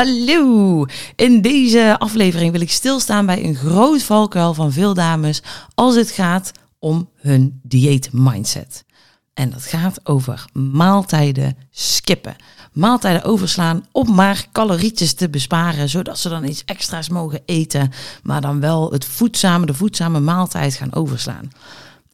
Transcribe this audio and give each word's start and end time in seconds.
Hallo! 0.00 0.84
In 1.16 1.40
deze 1.40 1.96
aflevering 1.98 2.52
wil 2.52 2.60
ik 2.60 2.70
stilstaan 2.70 3.26
bij 3.26 3.44
een 3.44 3.54
groot 3.54 4.02
valkuil 4.02 4.54
van 4.54 4.72
veel 4.72 4.94
dames 4.94 5.42
als 5.74 5.94
het 5.94 6.10
gaat 6.10 6.52
om 6.78 7.08
hun 7.16 7.60
dieet-mindset. 7.62 8.84
En 9.34 9.50
dat 9.50 9.64
gaat 9.64 10.00
over 10.06 10.44
maaltijden 10.52 11.56
skippen. 11.70 12.36
Maaltijden 12.72 13.24
overslaan 13.24 13.86
om 13.92 14.14
maar 14.14 14.46
calorietjes 14.52 15.12
te 15.12 15.30
besparen, 15.30 15.88
zodat 15.88 16.18
ze 16.18 16.28
dan 16.28 16.44
iets 16.44 16.64
extra's 16.64 17.08
mogen 17.08 17.42
eten, 17.44 17.92
maar 18.22 18.40
dan 18.40 18.60
wel 18.60 18.92
het 18.92 19.04
voedzame, 19.04 19.66
de 19.66 19.74
voedzame 19.74 20.20
maaltijd 20.20 20.74
gaan 20.74 20.94
overslaan. 20.94 21.50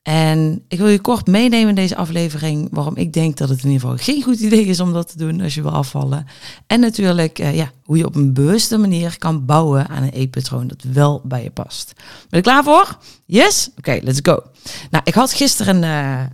En 0.07 0.63
ik 0.69 0.79
wil 0.79 0.89
je 0.89 1.01
kort 1.01 1.27
meenemen 1.27 1.69
in 1.69 1.75
deze 1.75 1.97
aflevering 1.97 2.69
waarom 2.71 2.97
ik 2.97 3.13
denk 3.13 3.37
dat 3.37 3.49
het 3.49 3.63
in 3.63 3.71
ieder 3.71 3.81
geval 3.81 4.05
geen 4.05 4.23
goed 4.23 4.41
idee 4.41 4.65
is 4.65 4.81
om 4.81 4.93
dat 4.93 5.09
te 5.09 5.19
doen 5.19 5.41
als 5.41 5.55
je 5.55 5.63
wil 5.63 5.71
afvallen. 5.71 6.27
En 6.67 6.81
natuurlijk 6.81 7.39
uh, 7.39 7.57
ja, 7.57 7.71
hoe 7.85 7.97
je 7.97 8.07
op 8.07 8.15
een 8.15 8.33
bewuste 8.33 8.79
manier 8.79 9.19
kan 9.19 9.45
bouwen 9.45 9.89
aan 9.89 10.03
een 10.03 10.11
eetpatroon 10.11 10.67
dat 10.67 10.83
wel 10.93 11.21
bij 11.25 11.43
je 11.43 11.51
past. 11.51 11.93
Ben 12.29 12.39
je 12.39 12.41
klaar 12.41 12.65
voor? 12.65 12.99
Yes? 13.25 13.71
Oké, 13.79 13.99
let's 14.03 14.21
go. 14.23 14.43
Nou, 14.91 15.05
ik 15.05 15.15
had 15.15 15.33
gisteren 15.33 15.83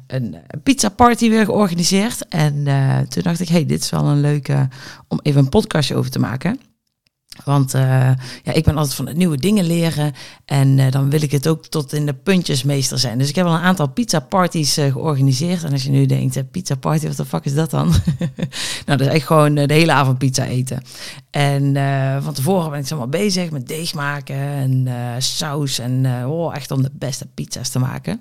een 0.07 0.37
pizza 0.63 0.89
party 0.89 1.29
weer 1.29 1.45
georganiseerd 1.45 2.29
en 2.29 2.55
uh, 2.55 2.99
toen 2.99 3.23
dacht 3.23 3.41
ik, 3.41 3.49
hey, 3.49 3.67
dit 3.67 3.83
is 3.83 3.91
wel 3.91 4.05
een 4.05 4.21
leuke 4.21 4.69
om 5.09 5.21
even 5.23 5.41
een 5.41 5.49
podcastje 5.49 5.97
over 5.97 6.11
te 6.11 6.19
maken. 6.19 6.61
Want 7.45 7.75
uh, 7.75 7.83
ja, 8.43 8.53
ik 8.53 8.65
ben 8.65 8.77
altijd 8.77 8.95
van 8.95 9.07
het 9.07 9.17
nieuwe 9.17 9.37
dingen 9.37 9.65
leren. 9.65 10.13
En 10.45 10.79
uh, 10.79 10.91
dan 10.91 11.11
wil 11.11 11.23
ik 11.23 11.31
het 11.31 11.49
ook 11.49 11.67
tot 11.67 11.93
in 11.93 12.07
de 12.07 12.15
puntjes 12.15 12.63
meester 12.63 12.99
zijn. 12.99 13.19
Dus 13.19 13.29
ik 13.29 13.35
heb 13.35 13.47
al 13.47 13.55
een 13.55 13.61
aantal 13.61 13.89
pizza 13.89 14.21
parties 14.21 14.79
uh, 14.79 14.93
georganiseerd. 14.93 15.65
En 15.65 15.73
als 15.73 15.83
je 15.83 15.91
nu 15.91 16.07
denkt, 16.07 16.51
pizza 16.51 16.75
party, 16.75 17.07
wat 17.07 17.17
de 17.17 17.25
fuck 17.25 17.45
is 17.45 17.55
dat 17.55 17.71
dan? 17.71 17.89
nou, 18.87 18.99
dat 18.99 19.01
is 19.01 19.07
echt 19.07 19.27
gewoon 19.27 19.55
de 19.55 19.73
hele 19.73 19.93
avond 19.93 20.19
pizza 20.19 20.45
eten. 20.45 20.83
En 21.31 21.75
van 22.23 22.35
tevoren 22.35 22.71
ben 22.71 22.81
ik 22.81 22.87
zomaar 22.87 23.09
bezig 23.09 23.51
met 23.51 23.69
deeg 23.69 23.95
maken 23.95 24.37
en 24.37 24.89
saus. 25.19 25.79
En 25.79 26.07
oh, 26.27 26.57
echt 26.57 26.71
om 26.71 26.83
de 26.83 26.91
beste 26.93 27.27
pizza's 27.35 27.69
te 27.69 27.79
maken. 27.79 28.21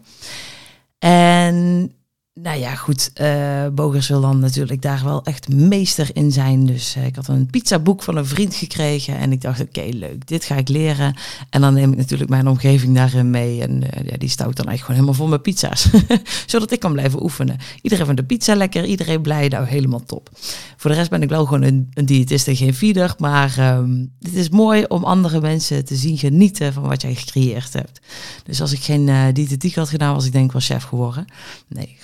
En 0.99 1.91
nou 2.33 2.59
ja, 2.59 2.75
goed. 2.75 3.11
Uh, 3.21 3.67
Bogers 3.67 4.07
wil 4.07 4.21
dan 4.21 4.39
natuurlijk 4.39 4.81
daar 4.81 5.03
wel 5.03 5.23
echt 5.23 5.49
meester 5.49 6.09
in 6.13 6.31
zijn. 6.31 6.65
Dus 6.65 6.95
uh, 6.97 7.05
ik 7.05 7.15
had 7.15 7.27
een 7.27 7.45
pizzaboek 7.45 8.03
van 8.03 8.15
een 8.15 8.25
vriend 8.25 8.55
gekregen. 8.55 9.17
En 9.17 9.31
ik 9.31 9.41
dacht, 9.41 9.61
oké, 9.61 9.89
leuk, 9.91 10.27
dit 10.27 10.43
ga 10.43 10.55
ik 10.55 10.69
leren. 10.69 11.15
En 11.49 11.61
dan 11.61 11.73
neem 11.73 11.91
ik 11.91 11.97
natuurlijk 11.97 12.29
mijn 12.29 12.47
omgeving 12.47 12.95
daarin 12.95 13.29
mee. 13.29 13.61
En 13.61 13.71
uh, 13.71 14.09
ja, 14.09 14.17
die 14.17 14.29
stout 14.29 14.55
dan 14.55 14.65
eigenlijk 14.65 14.79
gewoon 14.79 14.95
helemaal 14.95 15.13
vol 15.13 15.27
met 15.27 15.41
pizza's. 15.41 15.89
Zodat 16.51 16.71
ik 16.71 16.79
kan 16.79 16.91
blijven 16.91 17.23
oefenen. 17.23 17.57
Iedereen 17.81 18.05
vindt 18.05 18.21
de 18.21 18.27
pizza 18.27 18.55
lekker, 18.55 18.85
iedereen 18.85 19.21
blij, 19.21 19.47
nou 19.47 19.66
helemaal 19.66 20.03
top. 20.03 20.29
Voor 20.77 20.91
de 20.91 20.97
rest 20.97 21.09
ben 21.09 21.21
ik 21.21 21.29
wel 21.29 21.45
gewoon 21.45 21.63
een, 21.63 21.91
een 21.93 22.05
diëtist 22.05 22.47
en 22.47 22.55
geen 22.55 22.73
feeder. 22.73 23.13
Maar 23.17 23.77
um, 23.77 24.11
het 24.19 24.33
is 24.33 24.49
mooi 24.49 24.85
om 24.88 25.03
andere 25.03 25.41
mensen 25.41 25.85
te 25.85 25.95
zien 25.95 26.17
genieten 26.17 26.73
van 26.73 26.83
wat 26.83 27.01
jij 27.01 27.16
gecreëerd 27.16 27.73
hebt. 27.73 27.99
Dus 28.43 28.61
als 28.61 28.71
ik 28.71 28.81
geen 28.81 29.33
diëtetiek 29.33 29.75
had 29.75 29.89
gedaan, 29.89 30.13
was 30.13 30.25
ik 30.25 30.31
denk 30.31 30.51
wel 30.51 30.61
chef 30.61 30.83
geworden. 30.83 31.25
Nee, 31.67 31.95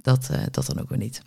Dat, 0.00 0.28
uh, 0.30 0.38
dat 0.50 0.66
dan 0.66 0.80
ook 0.80 0.88
weer 0.88 0.98
niet. 0.98 1.22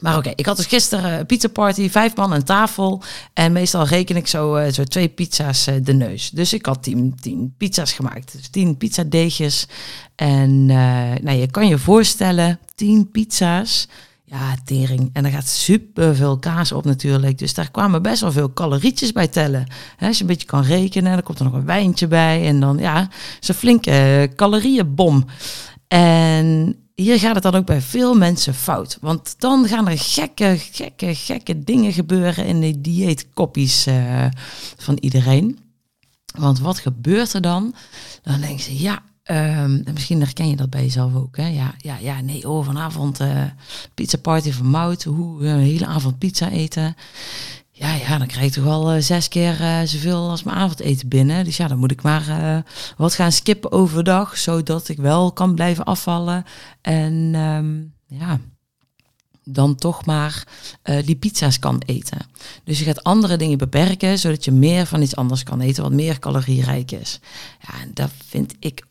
Maar 0.00 0.16
oké, 0.16 0.32
ik 0.34 0.46
had 0.46 0.56
dus 0.56 0.66
gisteren 0.66 1.18
een 1.18 1.26
pizza 1.26 1.48
party, 1.48 1.90
vijf 1.90 2.16
man 2.16 2.32
aan 2.32 2.42
tafel. 2.42 3.02
En 3.32 3.52
meestal 3.52 3.84
reken 3.84 4.16
ik 4.16 4.26
zo, 4.26 4.56
uh, 4.56 4.72
zo 4.72 4.84
twee 4.84 5.08
pizza's 5.08 5.68
uh, 5.68 5.74
de 5.82 5.92
neus. 5.92 6.30
Dus 6.30 6.52
ik 6.52 6.66
had 6.66 6.82
tien, 6.82 7.14
tien 7.20 7.54
pizza's 7.56 7.92
gemaakt. 7.92 8.32
Dus 8.32 8.48
tien 8.48 8.76
pizzadeegjes. 8.76 9.66
En 10.14 10.66
nou, 10.66 11.30
je 11.30 11.50
kan 11.50 11.68
je 11.68 11.78
voorstellen, 11.78 12.58
tien 12.74 13.10
pizza's. 13.10 13.88
Ja, 14.28 14.56
tering. 14.64 15.10
En 15.12 15.24
er 15.24 15.30
gaat 15.30 15.46
super 15.46 16.16
veel 16.16 16.38
kaas 16.38 16.72
op 16.72 16.84
natuurlijk. 16.84 17.38
Dus 17.38 17.54
daar 17.54 17.70
kwamen 17.70 18.02
best 18.02 18.20
wel 18.20 18.32
veel 18.32 18.52
calorietjes 18.52 19.12
bij 19.12 19.28
tellen. 19.28 19.66
Als 19.98 20.16
je 20.16 20.22
een 20.22 20.28
beetje 20.28 20.46
kan 20.46 20.62
rekenen, 20.62 21.12
dan 21.12 21.22
komt 21.22 21.38
er 21.38 21.44
nog 21.44 21.54
een 21.54 21.64
wijntje 21.64 22.06
bij. 22.06 22.46
En 22.46 22.60
dan, 22.60 22.78
ja, 22.78 23.08
is 23.40 23.48
een 23.48 23.54
flinke 23.54 24.30
calorieënbom. 24.36 25.24
En 25.88 26.76
hier 26.96 27.18
gaat 27.18 27.34
het 27.34 27.42
dan 27.42 27.54
ook 27.54 27.66
bij 27.66 27.80
veel 27.80 28.14
mensen 28.14 28.54
fout. 28.54 28.98
Want 29.00 29.34
dan 29.38 29.66
gaan 29.66 29.88
er 29.88 29.98
gekke, 29.98 30.56
gekke, 30.58 31.14
gekke 31.14 31.64
dingen 31.64 31.92
gebeuren 31.92 32.46
in 32.46 32.60
de 32.60 32.80
dieetkoppies 32.80 33.86
uh, 33.86 34.26
van 34.76 34.96
iedereen. 35.00 35.58
Want 36.38 36.60
wat 36.60 36.78
gebeurt 36.78 37.32
er 37.32 37.40
dan? 37.40 37.74
Dan 38.22 38.40
denken 38.40 38.64
ze, 38.64 38.78
ja, 38.78 39.02
um, 39.24 39.84
misschien 39.92 40.20
herken 40.20 40.48
je 40.48 40.56
dat 40.56 40.70
bij 40.70 40.82
jezelf 40.82 41.14
ook. 41.14 41.36
Hè? 41.36 41.46
Ja, 41.46 41.74
ja, 41.78 41.96
ja, 41.96 42.20
nee, 42.20 42.48
oh, 42.48 42.64
vanavond 42.64 43.20
uh, 43.20 43.44
pizza 43.94 44.18
party 44.18 44.52
van 44.52 44.66
Mout. 44.66 45.04
Hoe, 45.04 45.46
een 45.46 45.58
hele 45.58 45.86
avond 45.86 46.18
pizza 46.18 46.50
eten. 46.50 46.96
Ja, 47.78 47.94
ja, 47.94 48.18
dan 48.18 48.26
krijg 48.26 48.46
ik 48.46 48.52
toch 48.52 48.64
wel 48.64 48.94
uh, 48.94 49.02
zes 49.02 49.28
keer 49.28 49.60
uh, 49.60 49.80
zoveel 49.84 50.30
als 50.30 50.42
mijn 50.42 50.56
avondeten 50.56 51.08
binnen. 51.08 51.44
Dus 51.44 51.56
ja, 51.56 51.68
dan 51.68 51.78
moet 51.78 51.90
ik 51.90 52.02
maar 52.02 52.28
uh, 52.28 52.58
wat 52.96 53.14
gaan 53.14 53.32
skippen 53.32 53.72
overdag, 53.72 54.38
zodat 54.38 54.88
ik 54.88 54.96
wel 54.96 55.32
kan 55.32 55.54
blijven 55.54 55.84
afvallen. 55.84 56.44
En 56.80 57.34
um, 57.34 57.94
ja, 58.06 58.40
dan 59.44 59.74
toch 59.74 60.04
maar 60.04 60.44
die 61.04 61.16
pizza's 61.16 61.58
kan 61.58 61.82
eten. 61.86 62.18
Dus 62.64 62.78
je 62.78 62.84
gaat 62.84 63.02
andere 63.02 63.36
dingen 63.36 63.58
beperken, 63.58 64.18
zodat 64.18 64.44
je 64.44 64.52
meer 64.52 64.86
van 64.86 65.02
iets 65.02 65.16
anders 65.16 65.42
kan 65.42 65.60
eten, 65.60 65.82
wat 65.82 65.92
meer 65.92 66.18
calorierijk 66.18 66.92
is. 66.92 67.20
Ja, 67.60 67.80
en 67.80 67.90
dat 67.94 68.10
vind 68.26 68.54
ik 68.58 68.86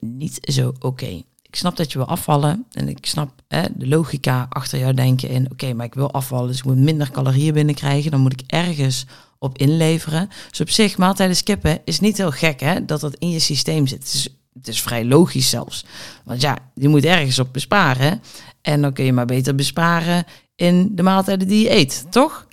niet 0.00 0.38
zo 0.40 0.72
oké. 0.78 1.22
Ik 1.42 1.56
snap 1.56 1.76
dat 1.76 1.92
je 1.92 1.98
wil 1.98 2.08
afvallen 2.08 2.66
en 2.72 2.88
ik 2.88 3.06
snap 3.06 3.37
de 3.48 3.88
logica 3.88 4.46
achter 4.48 4.78
jou 4.78 4.94
denken 4.94 5.28
in, 5.28 5.50
oké, 5.50 5.72
maar 5.72 5.86
ik 5.86 5.94
wil 5.94 6.12
afvallen, 6.12 6.48
dus 6.48 6.58
ik 6.58 6.64
moet 6.64 6.76
minder 6.76 7.10
calorieën 7.10 7.54
binnenkrijgen, 7.54 8.10
dan 8.10 8.20
moet 8.20 8.32
ik 8.32 8.42
ergens 8.46 9.06
op 9.38 9.58
inleveren. 9.58 10.28
Dus 10.50 10.60
op 10.60 10.70
zich, 10.70 10.98
maaltijden 10.98 11.36
skippen 11.36 11.80
is 11.84 12.00
niet 12.00 12.16
heel 12.16 12.30
gek 12.30 12.60
hè, 12.60 12.84
dat 12.84 13.00
dat 13.00 13.14
in 13.14 13.30
je 13.30 13.38
systeem 13.38 13.86
zit. 13.86 13.98
Het 13.98 14.14
is, 14.14 14.28
het 14.52 14.68
is 14.68 14.82
vrij 14.82 15.04
logisch 15.04 15.48
zelfs. 15.48 15.84
Want 16.24 16.40
ja, 16.40 16.58
je 16.74 16.88
moet 16.88 17.04
ergens 17.04 17.38
op 17.38 17.52
besparen 17.52 18.22
en 18.62 18.80
dan 18.80 18.92
kun 18.92 19.04
je 19.04 19.12
maar 19.12 19.26
beter 19.26 19.54
besparen 19.54 20.24
in 20.54 20.88
de 20.94 21.02
maaltijden 21.02 21.48
die 21.48 21.62
je 21.62 21.70
eet, 21.70 22.06
toch? 22.10 22.46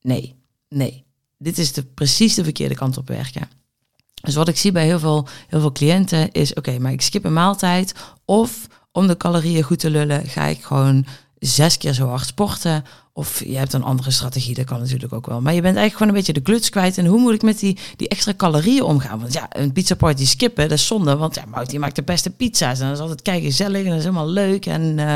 Nee, 0.00 0.34
nee. 0.68 1.04
Dit 1.38 1.58
is 1.58 1.72
de, 1.72 1.82
precies 1.82 2.34
de 2.34 2.44
verkeerde 2.44 2.74
kant 2.74 2.96
op 2.96 3.08
werken. 3.08 3.48
Dus 4.22 4.34
wat 4.34 4.48
ik 4.48 4.56
zie 4.56 4.72
bij 4.72 4.84
heel 4.84 4.98
veel, 4.98 5.26
heel 5.48 5.60
veel 5.60 5.72
cliënten 5.72 6.32
is: 6.32 6.54
oké, 6.54 6.78
maar 6.78 6.92
ik 6.92 7.02
skip 7.02 7.24
een 7.24 7.32
maaltijd. 7.32 7.94
Of 8.24 8.66
om 8.94 9.06
de 9.06 9.16
calorieën 9.16 9.62
goed 9.62 9.78
te 9.78 9.90
lullen, 9.90 10.26
ga 10.26 10.44
ik 10.44 10.62
gewoon 10.62 11.06
zes 11.38 11.78
keer 11.78 11.92
zo 11.92 12.06
hard 12.06 12.26
sporten. 12.26 12.84
Of 13.12 13.44
je 13.44 13.56
hebt 13.56 13.72
een 13.72 13.82
andere 13.82 14.10
strategie, 14.10 14.54
dat 14.54 14.64
kan 14.64 14.80
natuurlijk 14.80 15.12
ook 15.12 15.26
wel. 15.26 15.40
Maar 15.40 15.54
je 15.54 15.60
bent 15.60 15.76
eigenlijk 15.76 15.96
gewoon 15.96 16.08
een 16.08 16.18
beetje 16.18 16.32
de 16.32 16.50
kluts 16.50 16.70
kwijt. 16.70 16.98
En 16.98 17.06
hoe 17.06 17.20
moet 17.20 17.34
ik 17.34 17.42
met 17.42 17.58
die, 17.58 17.78
die 17.96 18.08
extra 18.08 18.34
calorieën 18.36 18.82
omgaan? 18.82 19.20
Want 19.20 19.32
ja, 19.32 19.46
een 19.48 19.72
pizza 19.72 19.94
party 19.94 20.26
skippen, 20.26 20.68
dat 20.68 20.78
is 20.78 20.86
zonde. 20.86 21.16
Want 21.16 21.34
ja, 21.34 21.44
Mout 21.46 21.70
die 21.70 21.78
maakt 21.78 21.96
de 21.96 22.02
beste 22.02 22.30
pizza's. 22.30 22.80
En 22.80 22.86
dat 22.86 22.94
is 22.94 23.00
altijd 23.00 23.22
kijken 23.22 23.44
gezellig 23.44 23.82
en 23.82 23.88
dat 23.88 23.98
is 23.98 24.04
helemaal 24.04 24.28
leuk. 24.28 24.66
En 24.66 24.98
uh, 24.98 25.14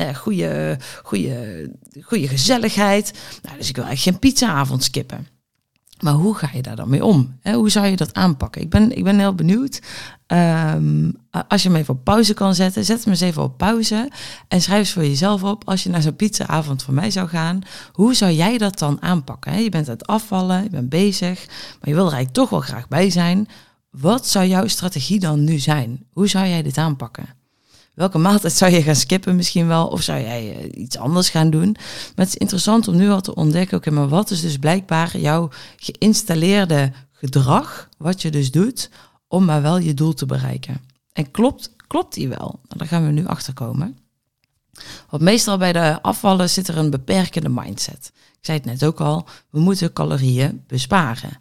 uh, 0.00 0.14
goede, 0.14 0.78
goede, 1.02 1.70
goede 2.00 2.28
gezelligheid. 2.28 3.12
Nou, 3.42 3.56
dus 3.56 3.68
ik 3.68 3.76
wil 3.76 3.84
eigenlijk 3.84 4.18
geen 4.18 4.30
pizzaavond 4.30 4.84
skippen. 4.84 5.35
Maar 6.00 6.14
hoe 6.14 6.34
ga 6.34 6.50
je 6.52 6.62
daar 6.62 6.76
dan 6.76 6.88
mee 6.88 7.04
om? 7.04 7.38
hoe 7.42 7.70
zou 7.70 7.86
je 7.86 7.96
dat 7.96 8.14
aanpakken? 8.14 8.62
Ik 8.62 8.70
ben, 8.70 8.96
ik 8.96 9.04
ben 9.04 9.18
heel 9.18 9.34
benieuwd. 9.34 9.80
Um, 10.26 11.14
als 11.48 11.62
je 11.62 11.68
hem 11.68 11.78
even 11.78 11.94
op 11.94 12.04
pauze 12.04 12.34
kan 12.34 12.54
zetten, 12.54 12.84
zet 12.84 13.04
hem 13.04 13.12
eens 13.12 13.20
even 13.20 13.42
op 13.42 13.56
pauze. 13.56 14.10
En 14.48 14.62
schrijf 14.62 14.78
eens 14.78 14.92
voor 14.92 15.02
jezelf 15.02 15.42
op, 15.42 15.68
als 15.68 15.82
je 15.82 15.90
naar 15.90 16.02
zo'n 16.02 16.16
pizzaavond 16.16 16.82
van 16.82 16.94
mij 16.94 17.10
zou 17.10 17.28
gaan, 17.28 17.60
hoe 17.92 18.14
zou 18.14 18.32
jij 18.32 18.58
dat 18.58 18.78
dan 18.78 19.02
aanpakken? 19.02 19.62
Je 19.62 19.68
bent 19.68 19.88
aan 19.88 19.94
het 19.94 20.06
afvallen, 20.06 20.62
je 20.62 20.70
bent 20.70 20.88
bezig, 20.88 21.46
maar 21.46 21.88
je 21.88 21.94
wil 21.94 22.06
er 22.06 22.12
eigenlijk 22.12 22.32
toch 22.32 22.50
wel 22.50 22.60
graag 22.60 22.88
bij 22.88 23.10
zijn. 23.10 23.48
Wat 23.90 24.26
zou 24.26 24.46
jouw 24.46 24.66
strategie 24.66 25.20
dan 25.20 25.44
nu 25.44 25.58
zijn? 25.58 26.06
Hoe 26.12 26.28
zou 26.28 26.46
jij 26.46 26.62
dit 26.62 26.78
aanpakken? 26.78 27.26
Welke 27.96 28.18
maaltijd 28.18 28.52
zou 28.52 28.72
je 28.72 28.82
gaan 28.82 28.96
skippen 28.96 29.36
misschien 29.36 29.66
wel? 29.66 29.86
Of 29.86 30.02
zou 30.02 30.20
jij 30.20 30.56
uh, 30.56 30.82
iets 30.82 30.98
anders 30.98 31.28
gaan 31.28 31.50
doen? 31.50 31.72
Maar 31.72 32.24
het 32.24 32.28
is 32.28 32.36
interessant 32.36 32.88
om 32.88 32.96
nu 32.96 33.10
al 33.10 33.20
te 33.20 33.34
ontdekken, 33.34 33.76
oké, 33.76 33.90
maar 33.90 34.08
wat 34.08 34.30
is 34.30 34.40
dus 34.40 34.56
blijkbaar 34.56 35.18
jouw 35.18 35.50
geïnstalleerde 35.76 36.92
gedrag, 37.12 37.88
wat 37.98 38.22
je 38.22 38.30
dus 38.30 38.50
doet, 38.50 38.90
om 39.28 39.44
maar 39.44 39.62
wel 39.62 39.78
je 39.78 39.94
doel 39.94 40.14
te 40.14 40.26
bereiken? 40.26 40.80
En 41.12 41.30
klopt, 41.30 41.74
klopt 41.86 42.14
die 42.14 42.28
wel? 42.28 42.60
Nou, 42.62 42.78
daar 42.78 42.88
gaan 42.88 43.06
we 43.06 43.12
nu 43.12 43.26
achter 43.26 43.52
komen. 43.52 43.98
Want 45.10 45.22
meestal 45.22 45.58
bij 45.58 45.72
de 45.72 46.02
afvallen 46.02 46.50
zit 46.50 46.68
er 46.68 46.78
een 46.78 46.90
beperkende 46.90 47.48
mindset. 47.48 48.12
Ik 48.14 48.44
zei 48.44 48.58
het 48.58 48.66
net 48.66 48.84
ook 48.84 49.00
al, 49.00 49.28
we 49.50 49.60
moeten 49.60 49.92
calorieën 49.92 50.64
besparen. 50.66 51.40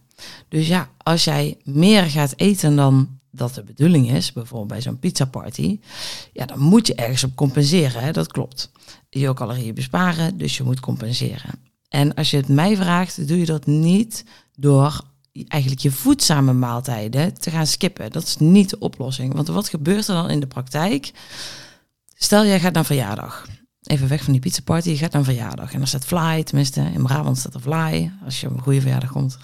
Dus 0.50 0.68
ja, 0.68 0.90
als 0.98 1.24
jij 1.24 1.57
meer 1.63 2.04
gaat 2.04 2.34
eten 2.36 2.75
dan 2.75 3.19
dat 3.37 3.53
de 3.53 3.63
bedoeling 3.63 4.11
is, 4.11 4.33
bijvoorbeeld 4.33 4.69
bij 4.69 4.81
zo'n 4.81 4.99
pizza 4.99 5.25
party, 5.25 5.79
ja, 6.33 6.45
dan 6.45 6.59
moet 6.59 6.87
je 6.87 6.95
ergens 6.95 7.23
op 7.23 7.35
compenseren. 7.35 8.01
Hè? 8.01 8.11
Dat 8.11 8.31
klopt. 8.31 8.71
Je 9.09 9.33
calorieën 9.33 9.73
besparen, 9.73 10.37
dus 10.37 10.57
je 10.57 10.63
moet 10.63 10.79
compenseren. 10.79 11.51
En 11.89 12.13
als 12.13 12.31
je 12.31 12.37
het 12.37 12.47
mij 12.47 12.75
vraagt, 12.75 13.27
doe 13.27 13.39
je 13.39 13.45
dat 13.45 13.65
niet 13.65 14.23
door 14.55 15.01
eigenlijk 15.47 15.81
je 15.81 15.91
voedzame 15.91 16.53
maaltijden 16.53 17.33
te 17.33 17.51
gaan 17.51 17.67
skippen. 17.67 18.11
Dat 18.11 18.23
is 18.23 18.37
niet 18.37 18.69
de 18.69 18.79
oplossing. 18.79 19.33
Want 19.33 19.47
wat 19.47 19.69
gebeurt 19.69 20.07
er 20.07 20.15
dan 20.15 20.29
in 20.29 20.39
de 20.39 20.47
praktijk? 20.47 21.11
Stel, 22.15 22.45
jij 22.45 22.59
gaat 22.59 22.73
naar 22.73 22.85
verjaardag. 22.85 23.47
Even 23.85 24.07
weg 24.07 24.23
van 24.23 24.33
die 24.33 24.41
pizza 24.41 24.61
party, 24.63 24.89
je 24.89 24.97
gaat 24.97 25.11
naar 25.11 25.23
verjaardag. 25.23 25.73
En 25.73 25.81
er 25.81 25.87
staat 25.87 26.05
fly, 26.05 26.43
tenminste 26.43 26.81
in 26.93 27.03
Brabant 27.03 27.37
staat 27.37 27.53
er 27.53 27.59
fly, 27.59 28.11
als 28.25 28.41
je 28.41 28.47
op 28.47 28.53
een 28.53 28.61
goede 28.61 28.81
verjaardag 28.81 29.11
komt. 29.11 29.37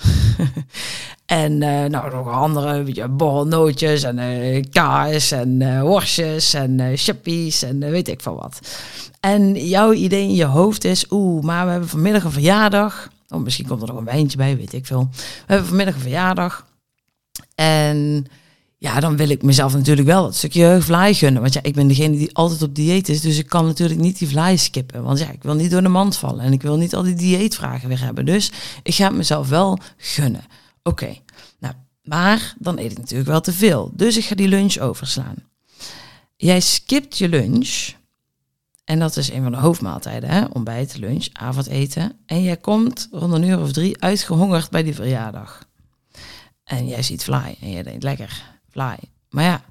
en 1.25 1.51
uh, 1.51 1.85
nou, 1.85 2.11
nog 2.11 2.27
andere, 2.27 2.83
weet 2.83 2.95
je, 2.95 3.07
borrelnootjes 3.07 4.03
en 4.03 4.17
uh, 4.17 4.63
kaas 4.71 5.31
en 5.31 5.61
uh, 5.61 5.81
worstjes 5.81 6.53
en 6.53 6.79
uh, 6.79 7.63
en 7.63 7.79
weet 7.79 8.07
ik 8.07 8.21
veel 8.21 8.35
wat. 8.35 8.59
En 9.19 9.67
jouw 9.67 9.93
idee 9.93 10.23
in 10.23 10.35
je 10.35 10.45
hoofd 10.45 10.83
is, 10.83 11.05
oeh, 11.09 11.43
maar 11.43 11.65
we 11.65 11.71
hebben 11.71 11.89
vanmiddag 11.89 12.23
een 12.23 12.31
verjaardag. 12.31 13.09
Oh, 13.29 13.41
misschien 13.41 13.67
komt 13.67 13.81
er 13.81 13.87
nog 13.87 13.97
een 13.97 14.05
wijntje 14.05 14.37
bij, 14.37 14.57
weet 14.57 14.73
ik 14.73 14.85
veel. 14.85 15.09
We 15.11 15.23
hebben 15.45 15.67
vanmiddag 15.67 15.95
een 15.95 16.01
verjaardag. 16.01 16.65
En 17.55 18.27
ja, 18.81 18.99
dan 18.99 19.17
wil 19.17 19.29
ik 19.29 19.43
mezelf 19.43 19.73
natuurlijk 19.73 20.07
wel 20.07 20.25
het 20.25 20.35
stukje 20.35 20.77
vlaai 20.81 21.13
gunnen. 21.13 21.41
Want 21.41 21.53
ja, 21.53 21.63
ik 21.63 21.73
ben 21.73 21.87
degene 21.87 22.17
die 22.17 22.35
altijd 22.35 22.61
op 22.61 22.75
dieet 22.75 23.09
is. 23.09 23.21
Dus 23.21 23.37
ik 23.37 23.47
kan 23.47 23.65
natuurlijk 23.65 23.99
niet 23.99 24.19
die 24.19 24.27
vlaai 24.27 24.57
skippen. 24.57 25.03
Want 25.03 25.19
ja, 25.19 25.31
ik 25.31 25.43
wil 25.43 25.53
niet 25.53 25.71
door 25.71 25.81
de 25.81 25.87
mand 25.87 26.17
vallen. 26.17 26.43
En 26.43 26.53
ik 26.53 26.61
wil 26.61 26.77
niet 26.77 26.95
al 26.95 27.03
die 27.03 27.15
dieetvragen 27.15 27.89
weer 27.89 28.03
hebben. 28.03 28.25
Dus 28.25 28.51
ik 28.83 28.93
ga 28.93 29.07
het 29.07 29.15
mezelf 29.15 29.49
wel 29.49 29.79
gunnen. 29.97 30.43
Oké, 30.83 31.17
nou, 31.59 31.73
maar 32.03 32.55
dan 32.57 32.77
eet 32.77 32.91
ik 32.91 32.97
natuurlijk 32.97 33.29
wel 33.29 33.41
te 33.41 33.53
veel. 33.53 33.91
Dus 33.93 34.17
ik 34.17 34.25
ga 34.25 34.35
die 34.35 34.47
lunch 34.47 34.77
overslaan. 34.77 35.35
Jij 36.35 36.59
skipt 36.59 37.17
je 37.17 37.29
lunch. 37.29 37.89
En 38.83 38.99
dat 38.99 39.17
is 39.17 39.31
een 39.31 39.43
van 39.43 39.51
de 39.51 39.57
hoofdmaaltijden, 39.57 40.29
hè? 40.29 40.45
ontbijt, 40.45 40.97
lunch, 40.97 41.27
avondeten. 41.33 42.17
En 42.25 42.43
jij 42.43 42.57
komt 42.57 43.07
rond 43.11 43.33
een 43.33 43.43
uur 43.43 43.59
of 43.59 43.71
drie 43.71 44.01
uitgehongerd 44.01 44.69
bij 44.69 44.83
die 44.83 44.95
verjaardag. 44.95 45.67
En 46.63 46.87
jij 46.87 47.03
ziet 47.03 47.23
fly 47.23 47.55
en 47.61 47.69
je 47.69 47.83
denkt, 47.83 48.03
lekker, 48.03 48.59
fly. 48.71 48.95
Maar 49.29 49.43
ja, 49.43 49.61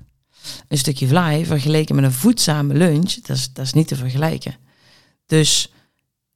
een 0.68 0.78
stukje 0.78 1.06
fly 1.08 1.44
vergeleken 1.46 1.94
met 1.94 2.04
een 2.04 2.12
voedzame 2.12 2.74
lunch, 2.74 3.14
dat 3.14 3.36
is, 3.36 3.52
dat 3.52 3.64
is 3.64 3.72
niet 3.72 3.88
te 3.88 3.96
vergelijken. 3.96 4.54
Dus 5.26 5.72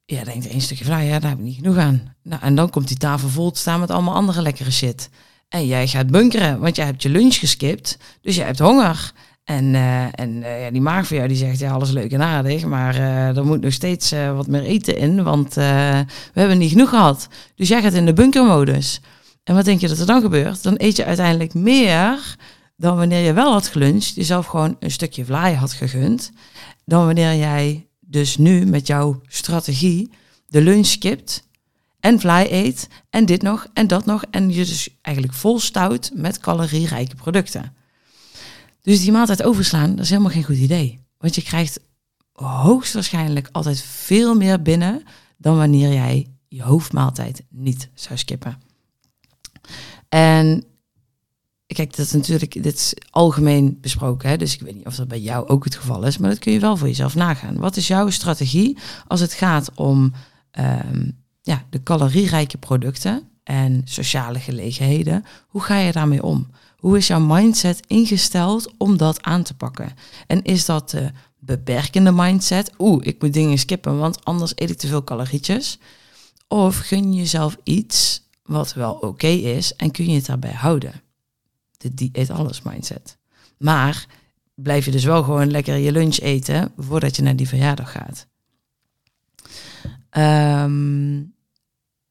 ja, 0.05 0.23
denkt 0.23 0.47
één 0.47 0.61
stukje 0.61 0.85
fly, 0.85 1.01
ja, 1.01 1.19
daar 1.19 1.29
heb 1.29 1.39
ik 1.39 1.45
niet 1.45 1.55
genoeg 1.55 1.77
aan. 1.77 2.15
Nou, 2.23 2.41
en 2.41 2.55
dan 2.55 2.69
komt 2.69 2.87
die 2.87 2.97
tafel 2.97 3.29
vol 3.29 3.51
te 3.51 3.59
staan 3.59 3.79
met 3.79 3.91
allemaal 3.91 4.15
andere 4.15 4.41
lekkere 4.41 4.71
shit. 4.71 5.09
En 5.49 5.67
jij 5.67 5.87
gaat 5.87 6.07
bunkeren, 6.07 6.59
want 6.59 6.75
jij 6.75 6.85
hebt 6.85 7.01
je 7.01 7.09
lunch 7.09 7.35
geskipt, 7.35 7.97
dus 8.21 8.35
jij 8.35 8.45
hebt 8.45 8.59
honger. 8.59 9.11
En, 9.43 9.73
uh, 9.73 10.19
en 10.19 10.29
uh, 10.29 10.63
ja, 10.63 10.71
die 10.71 10.81
maag 10.81 11.07
van 11.07 11.17
jou 11.17 11.29
die 11.29 11.37
zegt, 11.37 11.59
ja, 11.59 11.71
alles 11.71 11.91
leuk 11.91 12.11
en 12.11 12.21
aardig, 12.21 12.65
maar 12.65 12.95
uh, 12.95 13.37
er 13.37 13.45
moet 13.45 13.61
nog 13.61 13.73
steeds 13.73 14.11
wat 14.11 14.47
meer 14.47 14.63
eten 14.63 14.97
in, 14.97 15.23
want 15.23 15.53
we 15.53 16.05
hebben 16.33 16.57
niet 16.57 16.71
genoeg 16.71 16.89
gehad. 16.89 17.27
Dus 17.55 17.67
jij 17.67 17.81
gaat 17.81 17.93
in 17.93 18.05
de 18.05 18.13
bunkermodus. 18.13 19.01
En 19.43 19.55
wat 19.55 19.65
denk 19.65 19.79
je 19.79 19.87
dat 19.87 19.99
er 19.99 20.05
dan 20.05 20.21
gebeurt? 20.21 20.63
Dan 20.63 20.73
eet 20.77 20.95
je 20.95 21.05
uiteindelijk 21.05 21.53
meer 21.53 22.35
dan 22.75 22.97
wanneer 22.97 23.25
je 23.25 23.33
wel 23.33 23.51
had 23.51 23.67
geluncht, 23.67 24.15
jezelf 24.15 24.45
gewoon 24.45 24.75
een 24.79 24.91
stukje 24.91 25.25
vlaai 25.25 25.55
had 25.55 25.73
gegund, 25.73 26.31
dan 26.85 27.05
wanneer 27.05 27.35
jij 27.35 27.87
dus 27.99 28.37
nu 28.37 28.65
met 28.65 28.87
jouw 28.87 29.21
strategie 29.27 30.09
de 30.47 30.61
lunch 30.61 30.85
skipt 30.85 31.47
en 31.99 32.19
vlaai 32.19 32.47
eet 32.51 32.87
en 33.09 33.25
dit 33.25 33.41
nog 33.41 33.67
en 33.73 33.87
dat 33.87 34.05
nog 34.05 34.23
en 34.31 34.49
je 34.49 34.65
dus 34.65 34.89
eigenlijk 35.01 35.35
vol 35.35 35.59
stout 35.59 36.11
met 36.13 36.39
calorierijke 36.39 37.15
producten. 37.15 37.75
Dus 38.81 39.01
die 39.01 39.11
maaltijd 39.11 39.43
overslaan, 39.43 39.89
dat 39.89 40.03
is 40.03 40.09
helemaal 40.09 40.31
geen 40.31 40.43
goed 40.43 40.57
idee. 40.57 40.99
Want 41.17 41.35
je 41.35 41.41
krijgt 41.41 41.79
hoogstwaarschijnlijk 42.33 43.49
altijd 43.51 43.81
veel 43.81 44.35
meer 44.35 44.61
binnen 44.61 45.03
dan 45.37 45.57
wanneer 45.57 45.93
jij 45.93 46.27
je 46.47 46.63
hoofdmaaltijd 46.63 47.43
niet 47.49 47.89
zou 47.93 48.17
skippen. 48.17 48.61
En 50.09 50.63
kijk, 51.67 51.95
dat 51.95 52.05
is 52.05 52.11
natuurlijk, 52.11 52.63
dit 52.63 52.75
is 52.75 52.93
algemeen 53.09 53.77
besproken, 53.81 54.29
hè? 54.29 54.37
dus 54.37 54.53
ik 54.53 54.61
weet 54.61 54.75
niet 54.75 54.85
of 54.85 54.95
dat 54.95 55.07
bij 55.07 55.19
jou 55.19 55.47
ook 55.47 55.63
het 55.63 55.75
geval 55.75 56.03
is, 56.03 56.17
maar 56.17 56.29
dat 56.29 56.39
kun 56.39 56.53
je 56.53 56.59
wel 56.59 56.77
voor 56.77 56.87
jezelf 56.87 57.15
nagaan. 57.15 57.57
Wat 57.57 57.75
is 57.75 57.87
jouw 57.87 58.09
strategie 58.09 58.77
als 59.07 59.19
het 59.19 59.33
gaat 59.33 59.71
om 59.75 60.13
um, 60.59 61.17
ja, 61.41 61.65
de 61.69 61.83
calorierijke 61.83 62.57
producten 62.57 63.29
en 63.43 63.81
sociale 63.83 64.39
gelegenheden? 64.39 65.25
Hoe 65.47 65.61
ga 65.61 65.77
je 65.77 65.91
daarmee 65.91 66.23
om? 66.23 66.47
Hoe 66.77 66.97
is 66.97 67.07
jouw 67.07 67.19
mindset 67.19 67.79
ingesteld 67.87 68.71
om 68.77 68.97
dat 68.97 69.23
aan 69.23 69.43
te 69.43 69.55
pakken? 69.55 69.93
En 70.27 70.43
is 70.43 70.65
dat 70.65 70.89
de 70.89 71.11
beperkende 71.39 72.11
mindset? 72.11 72.71
Oeh, 72.77 73.05
ik 73.05 73.21
moet 73.21 73.33
dingen 73.33 73.57
skippen, 73.57 73.97
want 73.97 74.25
anders 74.25 74.51
eet 74.55 74.69
ik 74.69 74.77
te 74.77 74.87
veel 74.87 75.03
calorietjes. 75.03 75.79
Of 76.47 76.77
gun 76.77 77.13
je 77.13 77.19
jezelf 77.19 77.57
iets 77.63 78.23
wat 78.43 78.73
wel 78.73 78.93
oké 78.93 79.27
is 79.27 79.75
en 79.75 79.91
kun 79.91 80.05
je 80.05 80.15
het 80.15 80.25
daarbij 80.25 80.53
houden? 80.53 81.04
De 81.85 81.93
dieet 81.93 82.29
alles 82.29 82.61
mindset. 82.61 83.17
Maar 83.57 84.05
blijf 84.53 84.85
je 84.85 84.91
dus 84.91 85.03
wel 85.03 85.23
gewoon 85.23 85.51
lekker 85.51 85.75
je 85.75 85.91
lunch 85.91 86.17
eten 86.17 86.71
voordat 86.77 87.15
je 87.15 87.21
naar 87.21 87.35
die 87.35 87.47
verjaardag 87.47 87.91
gaat. 87.91 88.27
Um, 90.63 91.33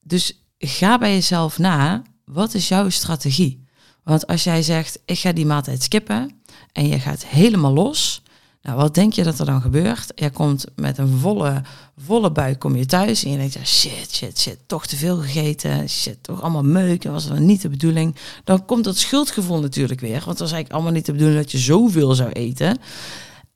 dus 0.01 0.45
ga 0.59 0.99
bij 0.99 1.13
jezelf 1.13 1.59
na, 1.59 2.03
wat 2.25 2.55
is 2.55 2.69
jouw 2.69 2.89
strategie? 2.89 3.65
Want 4.03 4.27
als 4.27 4.45
jij 4.45 4.63
zegt, 4.63 4.99
ik 5.05 5.19
ga 5.19 5.33
die 5.33 5.47
maaltijd 5.47 5.83
skippen 5.83 6.43
en 6.73 6.87
je 6.87 7.01
gaat 7.01 7.27
helemaal 7.27 7.73
los, 7.73 8.23
nou, 8.65 8.77
wat 8.77 8.95
denk 8.95 9.13
je 9.13 9.23
dat 9.23 9.39
er 9.39 9.47
dan 9.47 9.61
gebeurt? 9.61 10.13
Je 10.15 10.31
komt 10.31 10.65
met 10.77 10.99
een 10.99 11.19
volle, 11.19 11.63
volle 11.97 12.33
buik 12.33 12.59
kom 12.59 12.77
je 12.77 12.87
thuis 12.87 13.25
en 13.25 13.31
je 13.31 13.37
denkt, 13.37 13.53
ja, 13.55 13.65
shit, 13.65 14.15
shit, 14.15 14.41
shit, 14.41 14.59
toch 14.67 14.87
te 14.87 14.97
veel 14.97 15.17
gegeten, 15.17 15.89
shit, 15.89 16.23
toch 16.23 16.43
allemaal 16.43 16.63
meuk, 16.63 17.03
dat 17.03 17.13
was 17.13 17.29
dan 17.29 17.47
niet 17.47 17.63
de 17.63 17.69
bedoeling. 17.69 18.17
Dan 18.45 18.65
komt 18.65 18.85
dat 18.85 18.97
schuldgevoel 18.97 19.61
natuurlijk 19.61 20.01
weer, 20.01 20.13
want 20.13 20.25
het 20.25 20.39
was 20.39 20.53
eigenlijk 20.53 20.73
allemaal 20.73 20.93
niet 20.93 21.07
de 21.07 21.13
bedoeling 21.13 21.41
dat 21.41 21.53
je 21.53 21.59
zoveel 21.59 22.15
zou 22.15 22.31
eten. 22.31 22.79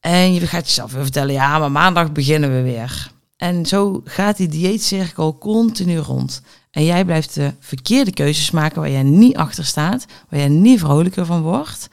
En 0.01 0.35
je 0.35 0.47
gaat 0.47 0.67
jezelf 0.67 0.93
weer 0.93 1.03
vertellen, 1.03 1.33
ja, 1.33 1.59
maar 1.59 1.73
maandag 1.73 2.13
beginnen 2.13 2.55
we 2.55 2.63
weer. 2.63 3.11
En 3.37 3.67
zo 3.67 4.01
gaat 4.05 4.37
die 4.37 4.49
dieetcirkel 4.49 5.39
continu 5.39 5.99
rond. 5.99 6.43
En 6.71 6.85
jij 6.85 7.05
blijft 7.05 7.35
de 7.35 7.55
verkeerde 7.61 8.13
keuzes 8.13 8.51
maken 8.51 8.81
waar 8.81 8.91
jij 8.91 9.03
niet 9.03 9.37
achter 9.37 9.65
staat, 9.65 10.07
waar 10.29 10.41
jij 10.41 10.49
niet 10.49 10.79
vrolijker 10.79 11.27
van 11.27 11.43
wordt. 11.43 11.89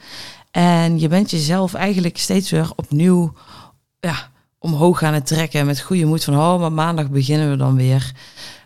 En 0.56 0.98
je 0.98 1.08
bent 1.08 1.30
jezelf 1.30 1.74
eigenlijk 1.74 2.18
steeds 2.18 2.50
weer 2.50 2.70
opnieuw 2.76 3.32
ja, 4.00 4.30
omhoog 4.58 4.98
gaan 4.98 5.22
trekken 5.22 5.66
met 5.66 5.80
goede 5.80 6.04
moed 6.04 6.24
van, 6.24 6.34
oh, 6.34 6.60
maar 6.60 6.72
maandag 6.72 7.10
beginnen 7.10 7.50
we 7.50 7.56
dan 7.56 7.76
weer. 7.76 8.12